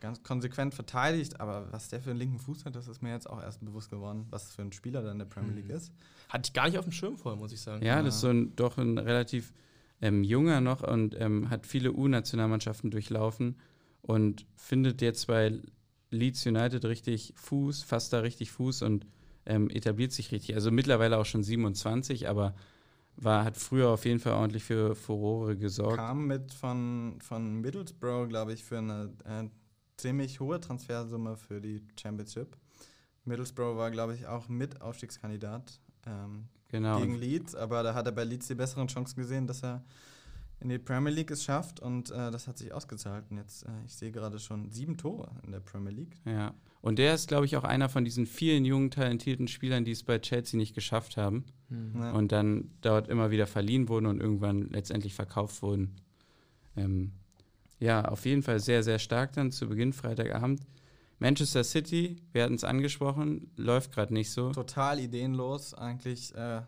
[0.00, 3.28] ganz konsequent verteidigt, aber was der für einen linken Fuß hat, das ist mir jetzt
[3.28, 5.76] auch erst bewusst geworden, was für ein Spieler da in der Premier League Mhm.
[5.76, 5.92] ist.
[6.28, 7.84] Hatte ich gar nicht auf dem Schirm vorher, muss ich sagen.
[7.84, 8.02] Ja, Ja.
[8.02, 9.52] das ist so ein, doch ein relativ
[10.02, 13.56] ähm, junger noch und ähm, hat viele U-Nationalmannschaften durchlaufen
[14.02, 15.58] und findet jetzt bei
[16.10, 19.06] Leeds United richtig Fuß, fasst da richtig Fuß und
[19.46, 20.54] ähm, etabliert sich richtig.
[20.54, 22.54] Also mittlerweile auch schon 27, aber
[23.16, 25.96] war, hat früher auf jeden Fall ordentlich für Furore gesorgt.
[25.96, 29.48] Kam mit von, von Middlesbrough, glaube ich, für eine äh,
[29.96, 32.56] ziemlich hohe Transfersumme für die Championship.
[33.24, 37.00] Middlesbrough war, glaube ich, auch mit Aufstiegskandidat ähm, Genau.
[37.00, 39.84] gegen Leeds, aber da hat er bei Leeds die besseren Chancen gesehen, dass er
[40.60, 43.24] in die Premier League es schafft und äh, das hat sich ausgezahlt.
[43.30, 46.16] Und jetzt, äh, ich sehe gerade schon sieben Tore in der Premier League.
[46.24, 46.54] Ja.
[46.80, 50.04] Und der ist, glaube ich, auch einer von diesen vielen jungen, talentierten Spielern, die es
[50.04, 51.44] bei Chelsea nicht geschafft haben.
[51.68, 52.00] Hm.
[52.00, 52.12] Ja.
[52.12, 55.96] und dann dort immer wieder verliehen wurden und irgendwann letztendlich verkauft wurden.
[56.76, 57.10] Ähm,
[57.80, 60.60] ja, auf jeden Fall sehr, sehr stark dann zu Beginn Freitagabend.
[61.18, 64.52] Manchester City, wir hatten es angesprochen, läuft gerade nicht so.
[64.52, 66.62] Total ideenlos, eigentlich äh,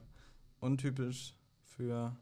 [0.61, 1.35] untypisch
[1.77, 2.17] für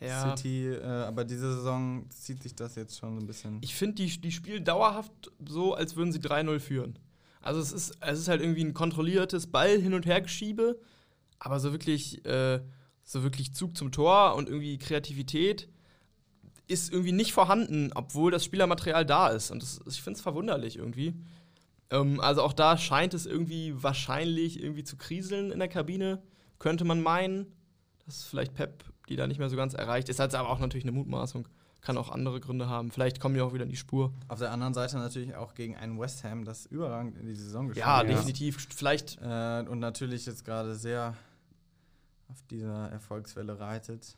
[0.00, 0.36] Ja.
[0.36, 3.58] City, äh, aber diese Saison zieht sich das jetzt schon so ein bisschen.
[3.62, 6.98] Ich finde, die, die spielen dauerhaft so, als würden sie 3-0 führen.
[7.46, 10.78] Also es ist, es ist halt irgendwie ein kontrolliertes Ball hin und her geschiebe,
[11.38, 12.60] aber so wirklich, äh,
[13.04, 15.68] so wirklich Zug zum Tor und irgendwie Kreativität
[16.68, 19.50] ist irgendwie nicht vorhanden, obwohl das Spielermaterial da ist.
[19.50, 21.14] Und das, ich finde es verwunderlich irgendwie.
[21.90, 26.22] Ähm, also auch da scheint es irgendwie wahrscheinlich irgendwie zu kriseln in der Kabine.
[26.58, 27.46] könnte man meinen,
[28.04, 30.08] dass vielleicht Pep die da nicht mehr so ganz erreicht.
[30.08, 31.48] Ist halt aber auch natürlich eine Mutmaßung.
[31.80, 32.90] Kann auch andere Gründe haben.
[32.90, 34.12] Vielleicht kommen die auch wieder in die Spur.
[34.28, 37.68] Auf der anderen Seite natürlich auch gegen einen West Ham, das überragend in die Saison
[37.68, 38.66] gespielt Ja, definitiv.
[38.74, 39.18] Vielleicht.
[39.22, 41.14] Äh, und natürlich jetzt gerade sehr
[42.28, 44.16] auf dieser Erfolgswelle reitet.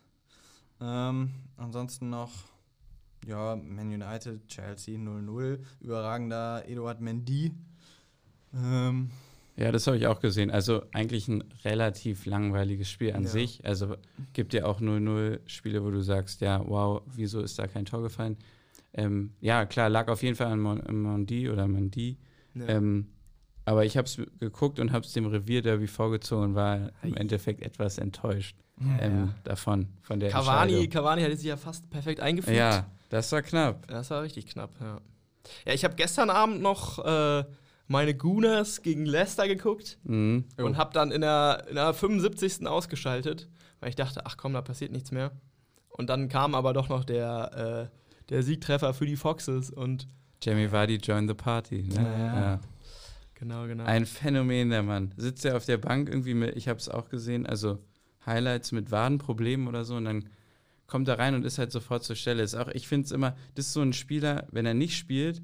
[0.80, 2.32] Ähm, ansonsten noch,
[3.26, 5.58] ja, Man United, Chelsea 0-0.
[5.80, 7.52] Überragender Eduard Mendy.
[8.54, 9.10] Ähm,
[9.58, 10.50] ja, das habe ich auch gesehen.
[10.50, 13.28] Also eigentlich ein relativ langweiliges Spiel an ja.
[13.28, 13.64] sich.
[13.64, 13.96] Also
[14.32, 18.02] gibt ja auch 0-0 Spiele, wo du sagst, ja, wow, wieso ist da kein Tor
[18.02, 18.36] gefallen?
[18.94, 22.18] Ähm, ja, klar, lag auf jeden Fall an Mondi oder Mondi.
[22.54, 22.68] Ja.
[22.68, 23.08] Ähm,
[23.64, 27.60] aber ich habe es geguckt und habe es dem Revierderby vorgezogen und war im Endeffekt
[27.60, 32.56] etwas enttäuscht ja, ähm, davon, von der Cavani, Cavani hatte sich ja fast perfekt eingefügt.
[32.56, 33.86] Ja, das war knapp.
[33.88, 35.00] Das war richtig knapp, ja.
[35.66, 37.44] Ja, ich habe gestern Abend noch äh,
[37.88, 40.44] meine Gooners gegen Leicester geguckt mhm.
[40.58, 42.66] und habe dann in der, in der 75.
[42.66, 43.48] ausgeschaltet,
[43.80, 45.32] weil ich dachte, ach komm, da passiert nichts mehr.
[45.88, 50.06] Und dann kam aber doch noch der, äh, der Siegtreffer für die Foxes und
[50.42, 51.82] Jamie Vardy joined the party.
[51.82, 51.94] Ne?
[51.96, 52.60] Ja, ja.
[53.34, 53.84] Genau, genau.
[53.84, 55.12] Ein Phänomen, der Mann.
[55.16, 57.78] Sitzt er auf der Bank irgendwie mit, ich habe es auch gesehen, also
[58.26, 60.28] Highlights mit Wadenproblemen oder so und dann
[60.86, 62.42] kommt er rein und ist halt sofort zur Stelle.
[62.42, 65.42] Ist auch, ich finde es immer, das ist so ein Spieler, wenn er nicht spielt,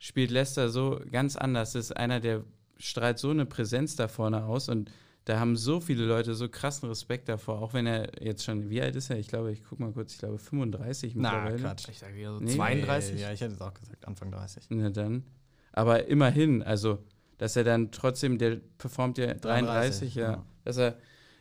[0.00, 1.74] spielt Leicester so ganz anders.
[1.74, 2.42] Das ist einer, der
[2.78, 4.90] strahlt so eine Präsenz da vorne aus und
[5.26, 8.80] da haben so viele Leute so krassen Respekt davor, auch wenn er jetzt schon, wie
[8.80, 9.18] alt ist er?
[9.18, 11.56] Ich glaube, ich guck mal kurz, ich glaube 35 mittlerweile.
[11.56, 13.20] Na, Quatsch, ich sage wieder so nee, 32.
[13.20, 14.64] Ja, ich hätte es auch gesagt, Anfang 30.
[14.70, 15.24] Na dann.
[15.72, 16.98] Aber immerhin, also,
[17.36, 20.96] dass er dann trotzdem, der performt ja 33, 33 ja, ja, dass er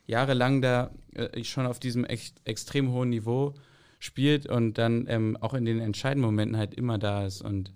[0.05, 3.53] jahrelang da äh, schon auf diesem ex extrem hohen Niveau
[3.99, 7.71] spielt und dann ähm, auch in den entscheidenden Momenten halt immer da ist und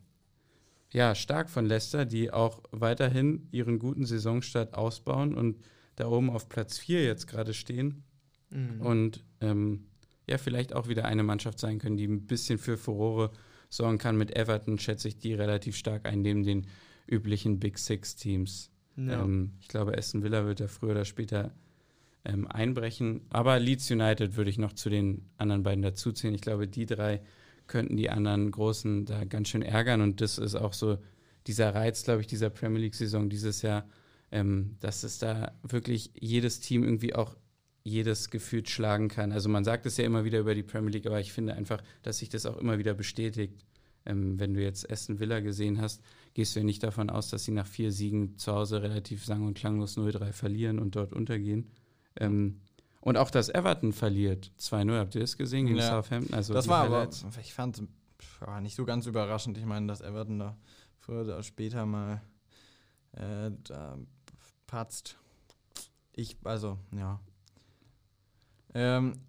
[0.93, 5.57] ja, stark von Leicester, die auch weiterhin ihren guten Saisonstart ausbauen und
[5.95, 8.03] da oben auf Platz 4 jetzt gerade stehen.
[8.51, 8.81] Mhm.
[8.81, 9.87] Und ähm,
[10.29, 13.31] ja, vielleicht auch wieder eine Mannschaft sein können, die ein bisschen für Furore
[13.69, 14.17] sorgen kann.
[14.17, 16.67] Mit Everton schätze ich die relativ stark ein, neben den
[17.07, 18.71] üblichen Big Six Teams.
[18.95, 19.23] Ja.
[19.23, 21.51] Ähm, ich glaube, Aston Villa wird da früher oder später
[22.23, 23.21] ähm, einbrechen.
[23.29, 26.35] Aber Leeds United würde ich noch zu den anderen beiden dazuzählen.
[26.35, 27.21] Ich glaube, die drei
[27.67, 30.01] könnten die anderen Großen da ganz schön ärgern.
[30.01, 30.97] Und das ist auch so
[31.47, 33.87] dieser Reiz, glaube ich, dieser Premier League-Saison dieses Jahr,
[34.31, 37.35] ähm, dass es da wirklich jedes Team irgendwie auch
[37.83, 39.31] jedes gefühlt schlagen kann.
[39.31, 41.83] Also man sagt es ja immer wieder über die Premier League, aber ich finde einfach,
[42.01, 43.65] dass sich das auch immer wieder bestätigt.
[44.05, 46.01] Ähm, wenn du jetzt Aston Villa gesehen hast,
[46.33, 49.45] gehst du ja nicht davon aus, dass sie nach vier Siegen zu Hause relativ sang-
[49.45, 51.71] und klanglos 0-3 verlieren und dort untergehen.
[52.19, 52.61] Ähm,
[53.03, 54.51] und auch, dass Everton verliert.
[54.59, 55.89] 2-0, habt ihr das gesehen gegen ja.
[55.89, 56.33] Southampton?
[56.33, 57.09] Also das war aber,
[57.41, 57.83] ich fand es
[58.61, 59.57] nicht so ganz überraschend.
[59.57, 60.57] Ich meine, dass Everton da
[60.99, 62.21] früher oder später mal
[63.11, 63.97] äh, da
[64.67, 65.17] patzt.
[66.13, 67.19] Ich, also, ja.
[68.73, 69.19] Ähm,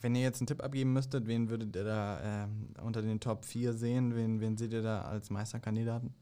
[0.00, 2.48] wenn ihr jetzt einen Tipp abgeben müsstet, wen würdet ihr da äh,
[2.82, 4.14] unter den Top 4 sehen?
[4.14, 6.14] Wen, wen seht ihr da als Meisterkandidaten?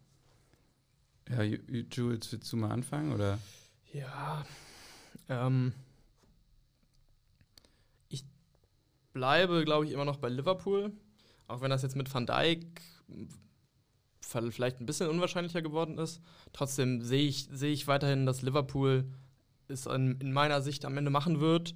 [1.29, 3.13] Ja, Jules, willst du mal anfangen?
[3.13, 3.39] Oder?
[3.93, 4.47] Ja,
[5.29, 5.75] ähm,
[9.17, 10.93] bleibe, glaube ich, immer noch bei Liverpool.
[11.49, 12.67] Auch wenn das jetzt mit Van Dijk
[14.21, 16.21] vielleicht ein bisschen unwahrscheinlicher geworden ist.
[16.53, 19.05] Trotzdem sehe ich, seh ich weiterhin, dass Liverpool
[19.69, 21.75] es in, in meiner Sicht am Ende machen wird.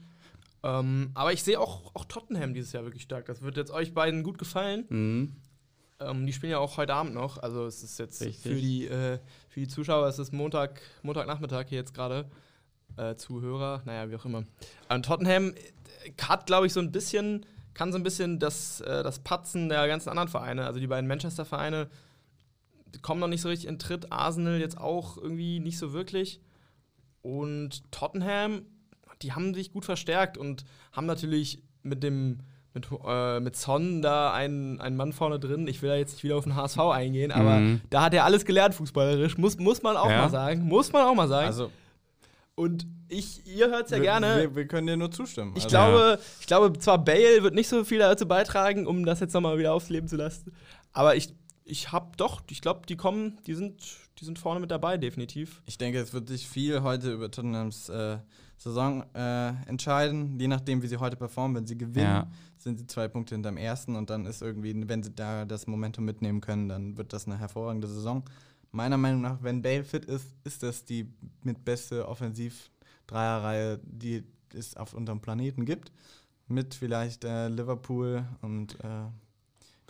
[0.63, 3.25] Ähm, aber ich sehe auch, auch Tottenham dieses Jahr wirklich stark.
[3.25, 4.85] Das wird jetzt euch beiden gut gefallen.
[4.91, 5.37] Mhm.
[6.01, 7.39] Ähm, die spielen ja auch heute Abend noch.
[7.39, 11.79] Also es ist jetzt für die, äh, für die Zuschauer, es ist Montag, Montagnachmittag hier
[11.79, 12.29] jetzt gerade.
[12.97, 14.45] Äh, Zuhörer, naja, wie auch immer.
[14.89, 15.55] Und Tottenham
[16.21, 19.87] hat, glaube ich, so ein bisschen, kann so ein bisschen das, äh, das Patzen der
[19.89, 21.89] ganzen anderen Vereine, also die beiden Manchester-Vereine,
[23.03, 24.11] kommen noch nicht so richtig in Tritt.
[24.11, 26.41] Arsenal jetzt auch irgendwie nicht so wirklich.
[27.23, 28.63] Und Tottenham,
[29.23, 32.39] die haben sich gut verstärkt und haben natürlich mit dem
[32.73, 35.67] mit, äh, mit Son da einen, einen Mann vorne drin.
[35.67, 37.81] Ich will da jetzt nicht wieder auf den HSV eingehen, aber mhm.
[37.91, 39.39] da hat er alles gelernt, fußballerisch.
[39.39, 40.23] Muss, muss man auch ja.
[40.23, 40.63] mal sagen.
[40.63, 41.47] Muss man auch mal sagen.
[41.47, 41.71] Also.
[42.61, 44.37] Und ich, ihr hört es ja wir, gerne.
[44.37, 45.55] Wir, wir, können dir nur zustimmen.
[45.57, 46.19] Ich, also, glaube, ja.
[46.41, 49.73] ich glaube, zwar Bale wird nicht so viel dazu beitragen, um das jetzt nochmal wieder
[49.73, 50.53] aufleben zu lassen.
[50.93, 51.35] Aber ich,
[51.65, 53.83] ich habe doch, ich glaube, die kommen, die sind,
[54.19, 55.63] die sind vorne mit dabei, definitiv.
[55.65, 58.19] Ich denke, es wird sich viel heute über Tottenhams äh,
[58.59, 61.57] Saison äh, entscheiden, je nachdem, wie sie heute performen.
[61.57, 62.31] Wenn sie gewinnen, ja.
[62.59, 66.05] sind sie zwei Punkte hinterm ersten und dann ist irgendwie, wenn sie da das Momentum
[66.05, 68.23] mitnehmen können, dann wird das eine hervorragende Saison.
[68.73, 71.13] Meiner Meinung nach, wenn Bale fit ist, ist das die
[71.43, 72.71] mit beste Offensiv-
[73.07, 74.23] Dreierreihe, die
[74.55, 75.91] es auf unserem Planeten gibt.
[76.47, 79.07] Mit vielleicht äh, Liverpool und äh,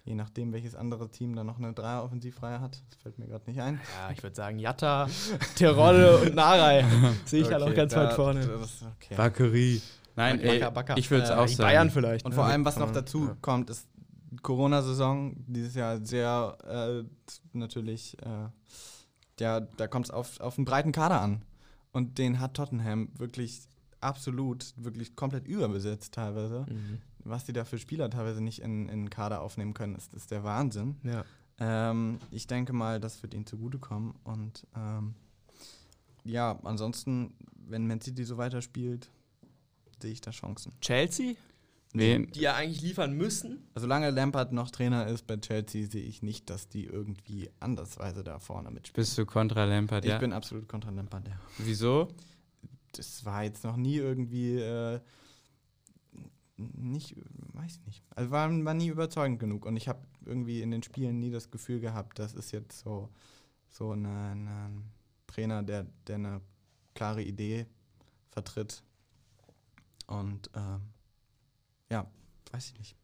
[0.06, 2.82] Je nachdem, welches andere Team da noch eine Dreier-Offensivreihe hat.
[2.88, 3.78] Das fällt mir gerade nicht ein.
[3.98, 5.06] Ja, ich würde sagen Jatta,
[5.56, 6.86] Terodde und Narei.
[7.26, 8.40] Sehe ich halt auch Okay, ganz da- weit vorne.
[8.46, 9.14] Das, okay.
[9.14, 9.82] Bakary.
[10.16, 10.96] Nein, ey, Backer.
[10.96, 11.58] ich würde es Äh, auch sagen.
[11.68, 12.24] Bayern vielleicht.
[12.24, 12.34] Und ne?
[12.34, 12.92] vor allem, was noch Ja.
[12.94, 13.86] dazu kommt, ist
[14.42, 15.34] Corona-Saison.
[15.46, 18.48] Dieses Jahr sehr äh, natürlich, äh,
[19.38, 21.42] ja, da kommt es auf, auf einen breiten Kader an.
[21.92, 23.62] Und den hat Tottenham wirklich
[24.00, 26.66] absolut, wirklich komplett überbesetzt teilweise.
[26.68, 26.98] Mhm.
[27.24, 30.30] Was die da für Spieler teilweise nicht in, in den Kader aufnehmen können, ist, ist
[30.30, 30.96] der Wahnsinn.
[31.02, 31.24] Ja.
[31.58, 34.14] Ähm, ich denke mal, das wird ihnen zugutekommen.
[34.24, 35.14] Und ähm,
[36.24, 37.34] ja, ansonsten,
[37.66, 39.10] wenn Man City so weiterspielt,
[40.00, 40.72] sehe ich da Chancen.
[40.80, 41.34] Chelsea,
[41.92, 43.68] Wen, die ja eigentlich liefern müssen.
[43.74, 48.38] Solange Lampard noch Trainer ist bei Chelsea, sehe ich nicht, dass die irgendwie andersweise da
[48.38, 49.02] vorne mitspielen.
[49.02, 50.18] bist du kontra Lampard, Ich ja?
[50.18, 51.40] bin absolut kontra Lampard, ja.
[51.58, 52.08] Wieso?
[52.92, 55.00] Das war jetzt noch nie irgendwie äh,
[56.56, 57.16] nicht,
[57.54, 58.04] weiß ich nicht.
[58.14, 59.66] Also war, war nie überzeugend genug.
[59.66, 63.08] Und ich habe irgendwie in den Spielen nie das Gefühl gehabt, das ist jetzt so,
[63.68, 64.70] so eine
[65.26, 66.40] Trainer, der, der eine
[66.94, 67.66] klare Idee
[68.30, 68.82] vertritt.
[70.06, 70.82] Und ähm,
[71.90, 72.06] ja,
[72.52, 72.96] weiß ich nicht.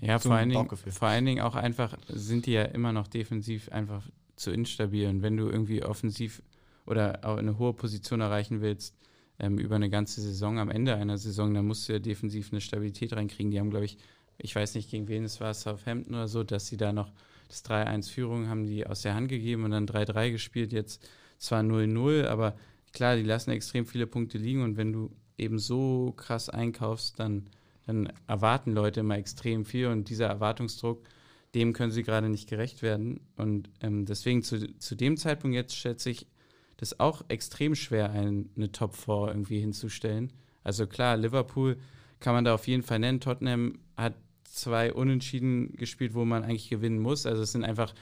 [0.00, 3.70] Ja, vor allen, Dingen, vor allen Dingen auch einfach, sind die ja immer noch defensiv
[3.70, 5.08] einfach zu instabil.
[5.08, 6.42] Und wenn du irgendwie offensiv
[6.86, 8.94] oder auch eine hohe Position erreichen willst,
[9.38, 12.60] ähm, über eine ganze Saison, am Ende einer Saison, dann musst du ja defensiv eine
[12.60, 13.50] Stabilität reinkriegen.
[13.50, 13.96] Die haben, glaube ich,
[14.38, 17.12] ich weiß nicht, gegen wen es war, Southampton oder so, dass sie da noch
[17.48, 20.72] das 3-1-Führung haben die aus der Hand gegeben und dann 3-3 gespielt.
[20.72, 22.56] Jetzt zwar 0-0, aber
[22.92, 27.46] klar, die lassen extrem viele Punkte liegen und wenn du eben so krass einkaufst, dann,
[27.90, 31.02] dann erwarten Leute immer extrem viel und dieser Erwartungsdruck,
[31.54, 33.20] dem können sie gerade nicht gerecht werden.
[33.36, 36.26] Und ähm, deswegen zu, zu dem Zeitpunkt jetzt schätze ich
[36.76, 40.32] das auch extrem schwer, ein, eine Top 4 irgendwie hinzustellen.
[40.62, 41.76] Also klar, Liverpool
[42.20, 43.20] kann man da auf jeden Fall nennen.
[43.20, 44.14] Tottenham hat
[44.44, 47.26] zwei Unentschieden gespielt, wo man eigentlich gewinnen muss.
[47.26, 47.94] Also es sind einfach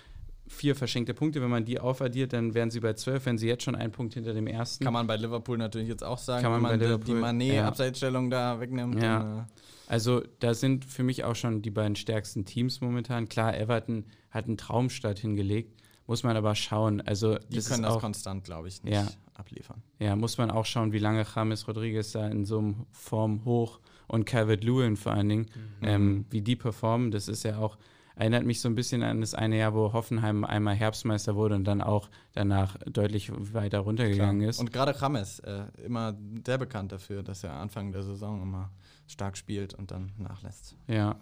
[0.48, 1.40] vier verschenkte Punkte.
[1.42, 4.14] Wenn man die aufaddiert, dann wären sie bei zwölf, wenn sie jetzt schon einen Punkt
[4.14, 4.84] hinter dem ersten.
[4.84, 7.14] Kann man bei Liverpool natürlich jetzt auch sagen, Kann man wenn man bei die- Liverpool,
[7.40, 7.62] die ja.
[7.64, 9.02] Mané-Abseitsstellung da wegnimmt.
[9.02, 9.18] Ja.
[9.20, 9.42] Dann, äh,
[9.86, 13.28] Also da sind für mich auch schon die beiden stärksten Teams momentan.
[13.28, 17.00] Klar, Everton hat einen Traumstart hingelegt, muss man aber schauen.
[17.00, 19.06] Also die können das auch, konstant, glaube ich, nicht Ja.
[19.34, 19.82] abliefern.
[19.98, 23.80] ja, muss man auch schauen, wie lange James Rodriguez da in so einem Form hoch
[24.08, 25.46] und Calvert Lewin vor allen Dingen,
[25.82, 27.10] ähm, wie die performen.
[27.10, 27.78] Das ist ja auch
[28.18, 31.64] erinnert mich so ein bisschen an das eine Jahr, wo Hoffenheim einmal Herbstmeister wurde und
[31.64, 34.58] dann auch danach deutlich weiter runtergegangen ist.
[34.58, 38.70] Und gerade James, äh, immer sehr bekannt dafür, dass er Anfang der Saison immer
[39.06, 40.76] stark spielt und dann nachlässt.
[40.88, 41.16] Ja.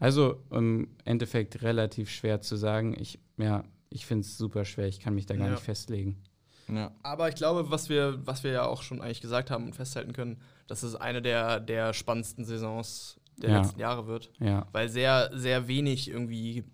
[0.00, 2.94] Also im Endeffekt relativ schwer zu sagen.
[2.98, 4.88] Ich, ja, ich finde es super schwer.
[4.88, 5.52] Ich kann mich da gar Ja.
[5.52, 6.20] nicht festlegen.
[6.68, 6.90] Ja.
[7.02, 10.12] Aber ich glaube, was wir, was wir ja auch schon eigentlich gesagt haben und festhalten
[10.12, 13.60] können, dass es eine der, der spannendsten Saisons der Ja.
[13.60, 14.30] letzten Jahre wird.
[14.40, 14.66] Ja.
[14.72, 16.64] Weil sehr, sehr wenig irgendwie,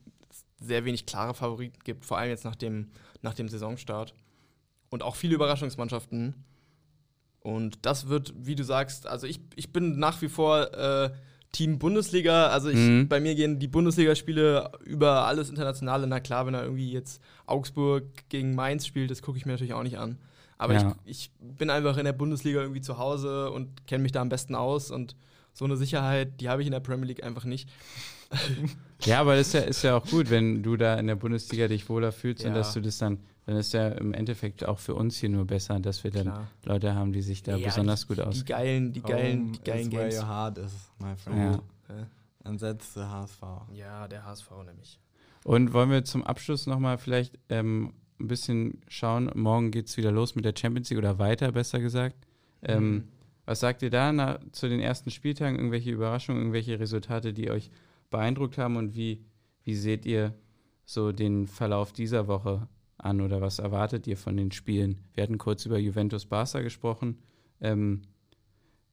[0.61, 2.89] sehr wenig klare Favoriten gibt, vor allem jetzt nach dem,
[3.23, 4.14] nach dem Saisonstart.
[4.91, 6.35] Und auch viele Überraschungsmannschaften.
[7.41, 11.11] Und das wird, wie du sagst, also ich, ich bin nach wie vor äh,
[11.53, 12.49] Team Bundesliga.
[12.49, 13.09] Also ich, Mhm.
[13.09, 16.07] bei mir gehen die Bundesligaspiele über alles Internationale.
[16.07, 19.73] Na klar, wenn er irgendwie jetzt Augsburg gegen Mainz spielt, das gucke ich mir natürlich
[19.75, 20.19] auch nicht an.
[20.59, 20.97] Aber Ja.
[21.05, 24.29] ich, ich bin einfach in der Bundesliga irgendwie zu Hause und kenne mich da am
[24.29, 24.91] besten aus.
[24.91, 25.14] Und
[25.59, 27.68] so eine Sicherheit, die habe ich in der Premier League einfach nicht.
[29.04, 31.66] Ja, aber das ist ja, ist ja auch gut, wenn du da in der Bundesliga
[31.68, 32.56] dich wohler fühlst und Ja.
[32.56, 35.80] dass du das dann, dann ist ja im Endeffekt auch für uns hier nur besser,
[35.80, 36.48] dass wir dann Klar.
[36.64, 38.46] Leute haben, die sich da Ja, besonders gut Die auskennen.
[38.46, 40.18] geilen, die geilen, Home die geilen is where Games.
[40.22, 41.38] your heart is, my friend.
[41.38, 41.52] Ja.
[41.96, 42.06] Ja.
[42.44, 43.42] Dann setzt der HSV.
[43.74, 44.98] Ja, der HSV nämlich.
[45.44, 50.12] Und wollen wir zum Abschluss nochmal vielleicht ähm, ein bisschen schauen, morgen geht es wieder
[50.12, 52.16] los mit der Champions League oder weiter, besser gesagt.
[52.62, 53.09] Ähm, Mhm.
[53.49, 55.57] Was sagt ihr da nach, zu den ersten Spieltagen?
[55.57, 57.70] Irgendwelche Überraschungen, irgendwelche Resultate, die euch
[58.11, 58.76] beeindruckt haben?
[58.76, 59.24] Und wie,
[59.64, 60.34] wie seht ihr
[60.84, 62.68] so den Verlauf dieser Woche
[62.99, 65.01] an oder was erwartet ihr von den Spielen?
[65.14, 67.22] Wir hatten kurz über Juventus Barca gesprochen.
[67.62, 68.03] Ähm,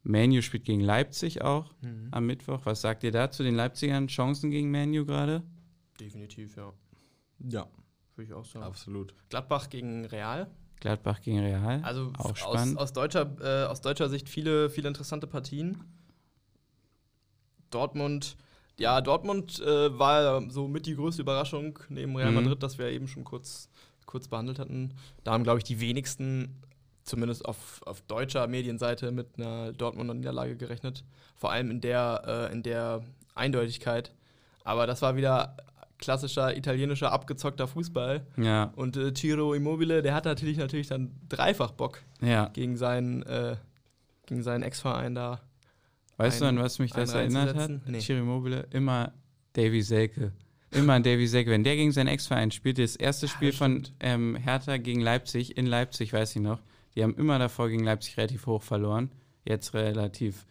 [0.04, 2.08] Manu spielt gegen Leipzig auch Mhm.
[2.12, 2.62] am Mittwoch.
[2.64, 4.08] Was sagt ihr da zu den Leipzigern?
[4.08, 5.44] Chancen gegen Manu gerade?
[6.00, 6.72] Definitiv, ja.
[7.40, 7.68] Ja,
[8.16, 8.64] Würde ich auch sagen.
[8.64, 9.14] absolut.
[9.30, 10.50] Gladbach gegen Real.
[10.86, 11.82] Gladbach gegen Real.
[11.84, 12.78] Also auch aus, spannend.
[12.78, 15.84] aus, deutscher, äh, aus deutscher Sicht viele, viele interessante Partien.
[17.72, 18.38] Dortmund,
[18.78, 22.36] ja, Dortmund äh, war so mit die größte Überraschung neben Real Mhm.
[22.36, 23.68] Madrid, das wir eben schon kurz,
[24.06, 24.94] kurz behandelt hatten.
[25.24, 26.62] Da haben, glaube ich, die wenigsten,
[27.04, 31.04] zumindest auf, auf deutscher Medienseite, mit einer Dortmunder Niederlage gerechnet.
[31.36, 33.02] Vor allem in der, äh, in der
[33.34, 34.12] Eindeutigkeit.
[34.64, 35.58] Aber das war wieder
[35.98, 38.26] klassischer italienischer abgezockter Fußball.
[38.38, 42.50] ja, Und äh, Ciro Immobile, der hat natürlich natürlich dann dreifach Bock ja.
[42.54, 43.56] gegen seinen, äh,
[44.26, 45.42] gegen seinen Ex-Verein da.
[46.18, 47.72] Weißt du, einen- an was mich das erinnert hat?
[47.88, 48.00] Nee.
[48.00, 49.14] Chiri Mobile, immer
[49.54, 50.32] Davy Selke.
[50.72, 51.52] immer an Davy Selke.
[51.52, 55.66] Wenn der gegen seinen Ex-Verein spielt, das erste Spiel von ähm, Hertha gegen Leipzig, in
[55.66, 56.60] Leipzig, weiß ich noch,
[56.96, 59.12] die haben immer davor gegen Leipzig relativ hoch verloren.
[59.46, 60.46] Jetzt relativ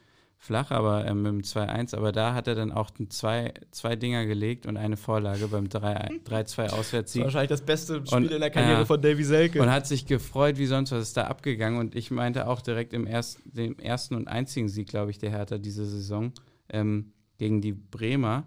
[0.45, 1.97] flach, aber ähm, mit dem 2-1.
[1.97, 6.21] Aber da hat er dann auch zwei, zwei Dinger gelegt und eine Vorlage beim 3
[6.27, 7.25] 3-2 Das war Auswärtssieg.
[7.25, 8.85] wahrscheinlich das beste Spiel Und, in der Karriere ja.
[8.85, 9.63] von Davy Selke.
[9.63, 11.79] Und hat sich gefreut, wie sonst was ist da abgegangen.
[11.81, 15.31] Und ich meinte auch direkt im erst, dem ersten und einzigen Sieg, glaube ich, der
[15.31, 16.33] Hertha diese Saison
[16.69, 18.45] ähm, gegen die Bremer.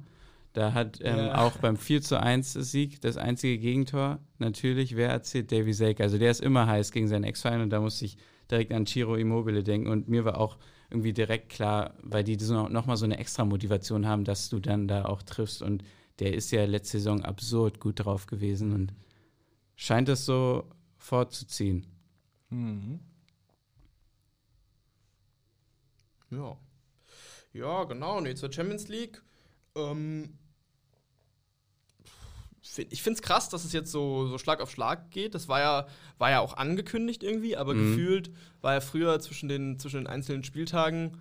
[0.54, 1.38] Da hat ähm, Ja.
[1.46, 5.52] auch beim 4 zu 1 Sieg das einzige Gegentor natürlich, wer erzählt?
[5.52, 6.04] Davy Selke.
[6.04, 8.18] Also der ist immer heiß gegen seinen Ex-Verein und da musste ich
[8.52, 9.88] direkt an Ciro Immobile denken.
[9.90, 10.58] Und mir war auch
[10.90, 14.88] irgendwie direkt klar, weil die so nochmal so eine extra Motivation haben, dass du dann
[14.88, 15.62] da auch triffst.
[15.62, 15.84] Und
[16.20, 18.94] der ist ja letzte Saison absurd gut drauf gewesen und
[19.76, 21.86] scheint es so fortzuziehen.
[22.50, 23.00] Mhm.
[26.32, 26.58] Ja.
[27.54, 28.22] Ja, genau.
[28.22, 29.22] Nee, zur Champions League.
[29.76, 30.38] Ähm,
[32.90, 35.36] ich finde es krass, dass es jetzt so, so Schlag auf Schlag geht.
[35.36, 35.88] Das war ja,
[36.18, 37.80] war ja auch angekündigt irgendwie, aber Mhm.
[37.80, 41.18] gefühlt war ja früher zwischen den, zwischen den einzelnen Spieltagen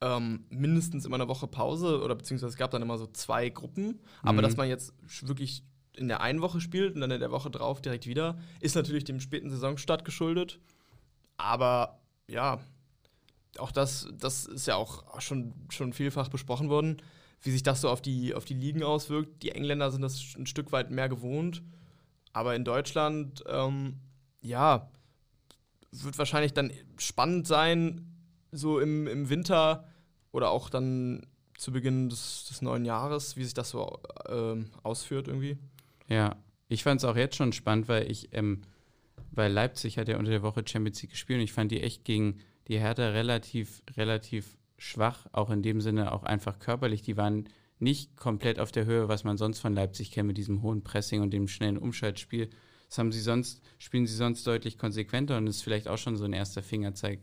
[0.00, 4.00] ähm, mindestens immer eine Woche Pause oder beziehungsweise es gab dann immer so zwei Gruppen.
[4.22, 4.42] Aber Mhm.
[4.42, 4.92] dass man jetzt
[5.26, 5.62] wirklich
[5.94, 9.04] in der einen Woche spielt und dann in der Woche drauf direkt wieder, ist natürlich
[9.04, 10.58] dem späten Saisonstart geschuldet.
[11.36, 12.58] Aber ja,
[13.58, 17.02] auch das, das ist ja auch schon, schon vielfach besprochen worden,
[17.42, 19.42] wie sich das so auf die, auf die Ligen auswirkt.
[19.42, 21.62] Die Engländer sind das ein Stück weit mehr gewohnt.
[22.32, 23.96] Aber in Deutschland, ähm,
[24.40, 24.90] ja,
[25.90, 28.06] wird wahrscheinlich dann spannend sein,
[28.52, 29.88] so im, im Winter
[30.30, 31.26] oder auch dann
[31.56, 35.58] zu Beginn des, des neuen Jahres, wie sich das so ähm, ausführt irgendwie.
[36.08, 36.36] Ja,
[36.68, 38.62] ich fand es auch jetzt schon spannend, weil ich, ähm,
[39.30, 42.04] weil Leipzig hat ja unter der Woche Champions League gespielt und ich fand die echt
[42.04, 42.38] gegen
[42.68, 47.02] die Hertha relativ, relativ schwach, auch in dem Sinne auch einfach körperlich.
[47.02, 50.62] Die waren nicht komplett auf der Höhe, was man sonst von Leipzig kennt mit diesem
[50.62, 52.50] hohen Pressing und dem schnellen Umschaltspiel.
[52.88, 56.24] Das haben sie sonst, spielen sie sonst deutlich konsequenter und ist vielleicht auch schon so
[56.24, 57.20] ein erster Fingerzeig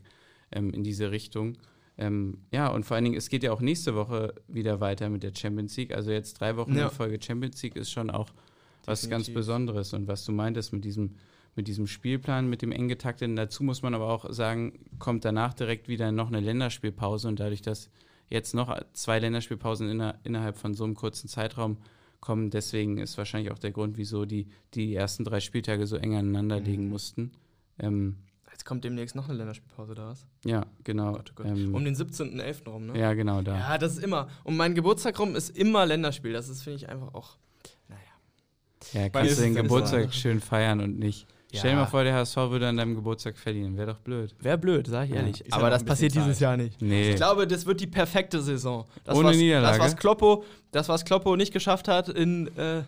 [0.52, 1.58] ähm, in diese Richtung.
[1.96, 5.22] Ähm, ja, und vor allen Dingen, es geht ja auch nächste Woche wieder weiter mit
[5.22, 5.94] der Champions League.
[5.94, 6.84] Also jetzt drei Wochen Ja.
[6.86, 8.30] in Folge Champions League ist schon auch
[8.86, 9.32] was ganz.
[9.32, 9.92] Besonderes.
[9.92, 11.16] Und was du meintest mit diesem,
[11.56, 15.52] mit diesem Spielplan, mit dem eng getakteten, dazu muss man aber auch sagen, kommt danach
[15.54, 17.90] direkt wieder noch eine Länderspielpause und dadurch, dass
[18.28, 21.78] jetzt noch zwei Länderspielpausen inner, innerhalb von so einem kurzen Zeitraum
[22.20, 26.14] kommen, deswegen ist wahrscheinlich auch der Grund, wieso die die ersten drei Spieltage so eng
[26.14, 26.90] aneinander liegen Mhm.
[26.90, 27.32] mussten.
[27.78, 28.16] Ähm,
[28.52, 30.26] Jetzt kommt demnächst noch eine Länderspielpause da was?
[30.44, 31.12] ja, genau.
[31.12, 31.46] Gott, oh Gott.
[31.46, 32.68] Ähm, Um den 17.11.
[32.68, 32.98] rum, ne?
[32.98, 33.56] ja, genau da.
[33.58, 34.28] Ja, das ist immer.
[34.44, 36.32] Um meinen Geburtstag rum ist immer Länderspiel.
[36.34, 37.38] Das ist, finde ich, einfach auch.
[37.88, 38.00] Naja.
[38.92, 40.10] Ja, kannst du den Geburtstag so.
[40.12, 41.26] schön feiern und nicht.
[41.52, 41.58] Ja.
[41.58, 43.76] Stell dir mal vor, der HSV würde an deinem Geburtstag verlieren.
[43.76, 44.34] Wäre doch blöd.
[44.40, 45.16] Wäre blöd, sag ich Ja.
[45.16, 45.40] ehrlich.
[45.40, 46.38] Ja Aber das passiert dieses.
[46.40, 46.80] Jahr nicht.
[46.80, 47.10] Nee.
[47.10, 48.86] Ich glaube, das wird die perfekte Saison.
[49.04, 49.78] Das, Ohne was, Niederlage?
[49.78, 52.82] Das, was Kloppo, das, was Kloppo nicht geschafft hat in, äh,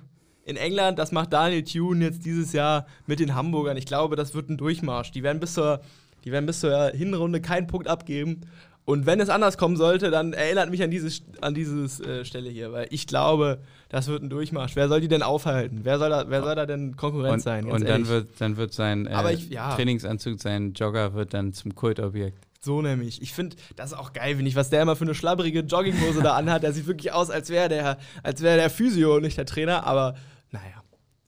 [0.44, 3.76] in England, das macht Daniel Thune jetzt dieses Jahr mit den Hamburgern.
[3.76, 5.10] Ich glaube, das wird ein Durchmarsch.
[5.12, 5.80] Die werden bis zur,
[6.24, 8.42] die werden bis zur Hinrunde keinen Punkt abgeben.
[8.84, 12.50] Und wenn es anders kommen sollte, dann erinnert mich an diese an dieses äh, Stelle
[12.50, 13.58] hier, weil ich glaube,
[13.88, 14.74] das wird ein Durchmarsch.
[14.74, 15.80] Wer soll die denn aufhalten?
[15.84, 17.70] Wer soll da, wer soll da denn Konkurrenz und sein?
[17.70, 19.74] Und dann wird, dann wird sein äh, ich- ja.
[19.76, 22.36] Trainingsanzug, sein Jogger wird dann zum Kultobjekt.
[22.60, 23.22] So nämlich.
[23.22, 26.22] Ich finde, das ist auch geil, finde ich, was der immer für eine schlabbrige Jogginghose
[26.22, 26.62] da anhat.
[26.64, 29.84] Der sieht wirklich aus, als wäre der, als wäre der Physio und nicht der Trainer.
[29.86, 30.14] Aber
[30.50, 30.82] naja,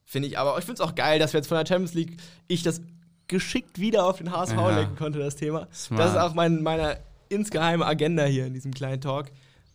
[0.05, 0.39] finde ich.
[0.39, 2.17] Aber ich finde es auch geil, dass wir jetzt von der Champions League
[2.49, 2.81] ich das
[3.29, 4.77] geschickt wieder auf den HSV Ja.
[4.77, 5.67] lenken konnte, das Thema.
[5.73, 6.01] Smart.
[6.03, 6.99] Das ist auch mein, meine
[7.29, 9.27] insgeheime Agenda hier in diesem kleinen Talk.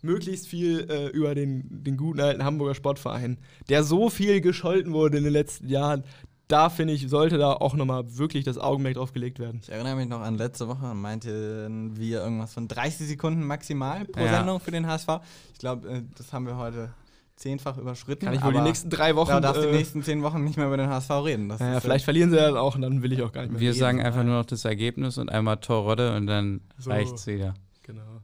[0.02, 3.38] Möglichst viel äh, über den, den guten alten Hamburger Sportverein,
[3.68, 6.04] der so viel gescholten wurde in den letzten Jahren.
[6.48, 9.60] Da finde ich, sollte da auch nochmal wirklich das Augenmerk drauf gelegt werden.
[9.62, 14.22] Ich erinnere mich noch an letzte Woche, meinten wir irgendwas von 30 Sekunden maximal pro
[14.22, 14.38] Ja.
[14.38, 15.10] Sendung für den HSV.
[15.54, 16.92] Ich glaube, äh, das haben wir heute
[17.40, 18.26] zehnfach überschritten.
[18.26, 19.30] Kann ich wohl die nächsten drei Wochen.
[19.32, 21.50] Da darfst du äh, die nächsten zehn Wochen nicht mehr über den HSV reden.
[21.50, 23.42] Das Naja, ist, äh, vielleicht verlieren sie dann auch und dann will ich auch gar
[23.44, 23.60] nicht mehr.
[23.62, 23.80] Wir reden.
[23.80, 26.92] sagen einfach nur noch das Ergebnis und einmal Torrodde und dann So.
[26.92, 27.54] reicht's wieder.
[27.84, 28.22] Genau.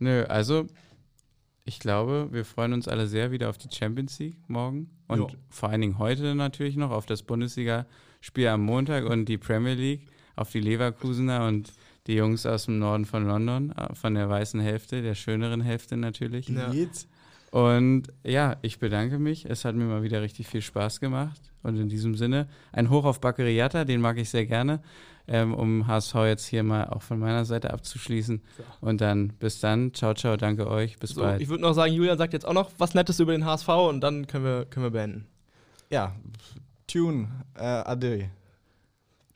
[0.00, 0.66] Nö, also
[1.64, 5.28] ich glaube, wir freuen uns alle sehr wieder auf die Champions League morgen und Jo.
[5.50, 10.06] vor allen Dingen heute natürlich noch auf das Bundesliga-Spiel am Montag und die Premier League,
[10.36, 11.72] auf die Leverkusener und
[12.06, 15.96] die Jungs aus dem Norden von London, äh, von der weißen Hälfte, der schöneren Hälfte
[15.98, 16.48] natürlich.
[16.48, 16.72] Ja.
[17.50, 19.44] Und ja, ich bedanke mich.
[19.46, 21.40] Es hat mir mal wieder richtig viel Spaß gemacht.
[21.62, 24.80] Und in diesem Sinne, ein Hoch auf Baccariata, den mag ich sehr gerne,
[25.26, 28.42] ähm, um HSV jetzt hier mal auch von meiner Seite abzuschließen.
[28.80, 29.92] Und dann bis dann.
[29.94, 30.98] Ciao, ciao, danke euch.
[30.98, 31.40] Bis So, bald.
[31.40, 34.00] ich würde noch sagen, Julian sagt jetzt auch noch was Nettes über den HSV und
[34.00, 35.26] dann können wir, können wir beenden.
[35.90, 36.14] Ja,
[36.86, 38.24] Tune, äh, adieu.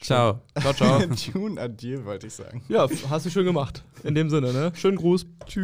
[0.00, 0.40] Ciao.
[0.60, 1.00] Ciao, ciao.
[1.32, 2.62] Tune, adieu, wollte ich sagen.
[2.68, 3.84] ja, hast du schön gemacht.
[4.04, 4.72] In dem Sinne, ne?
[4.74, 5.26] Schönen Gruß.
[5.46, 5.60] Tschüss.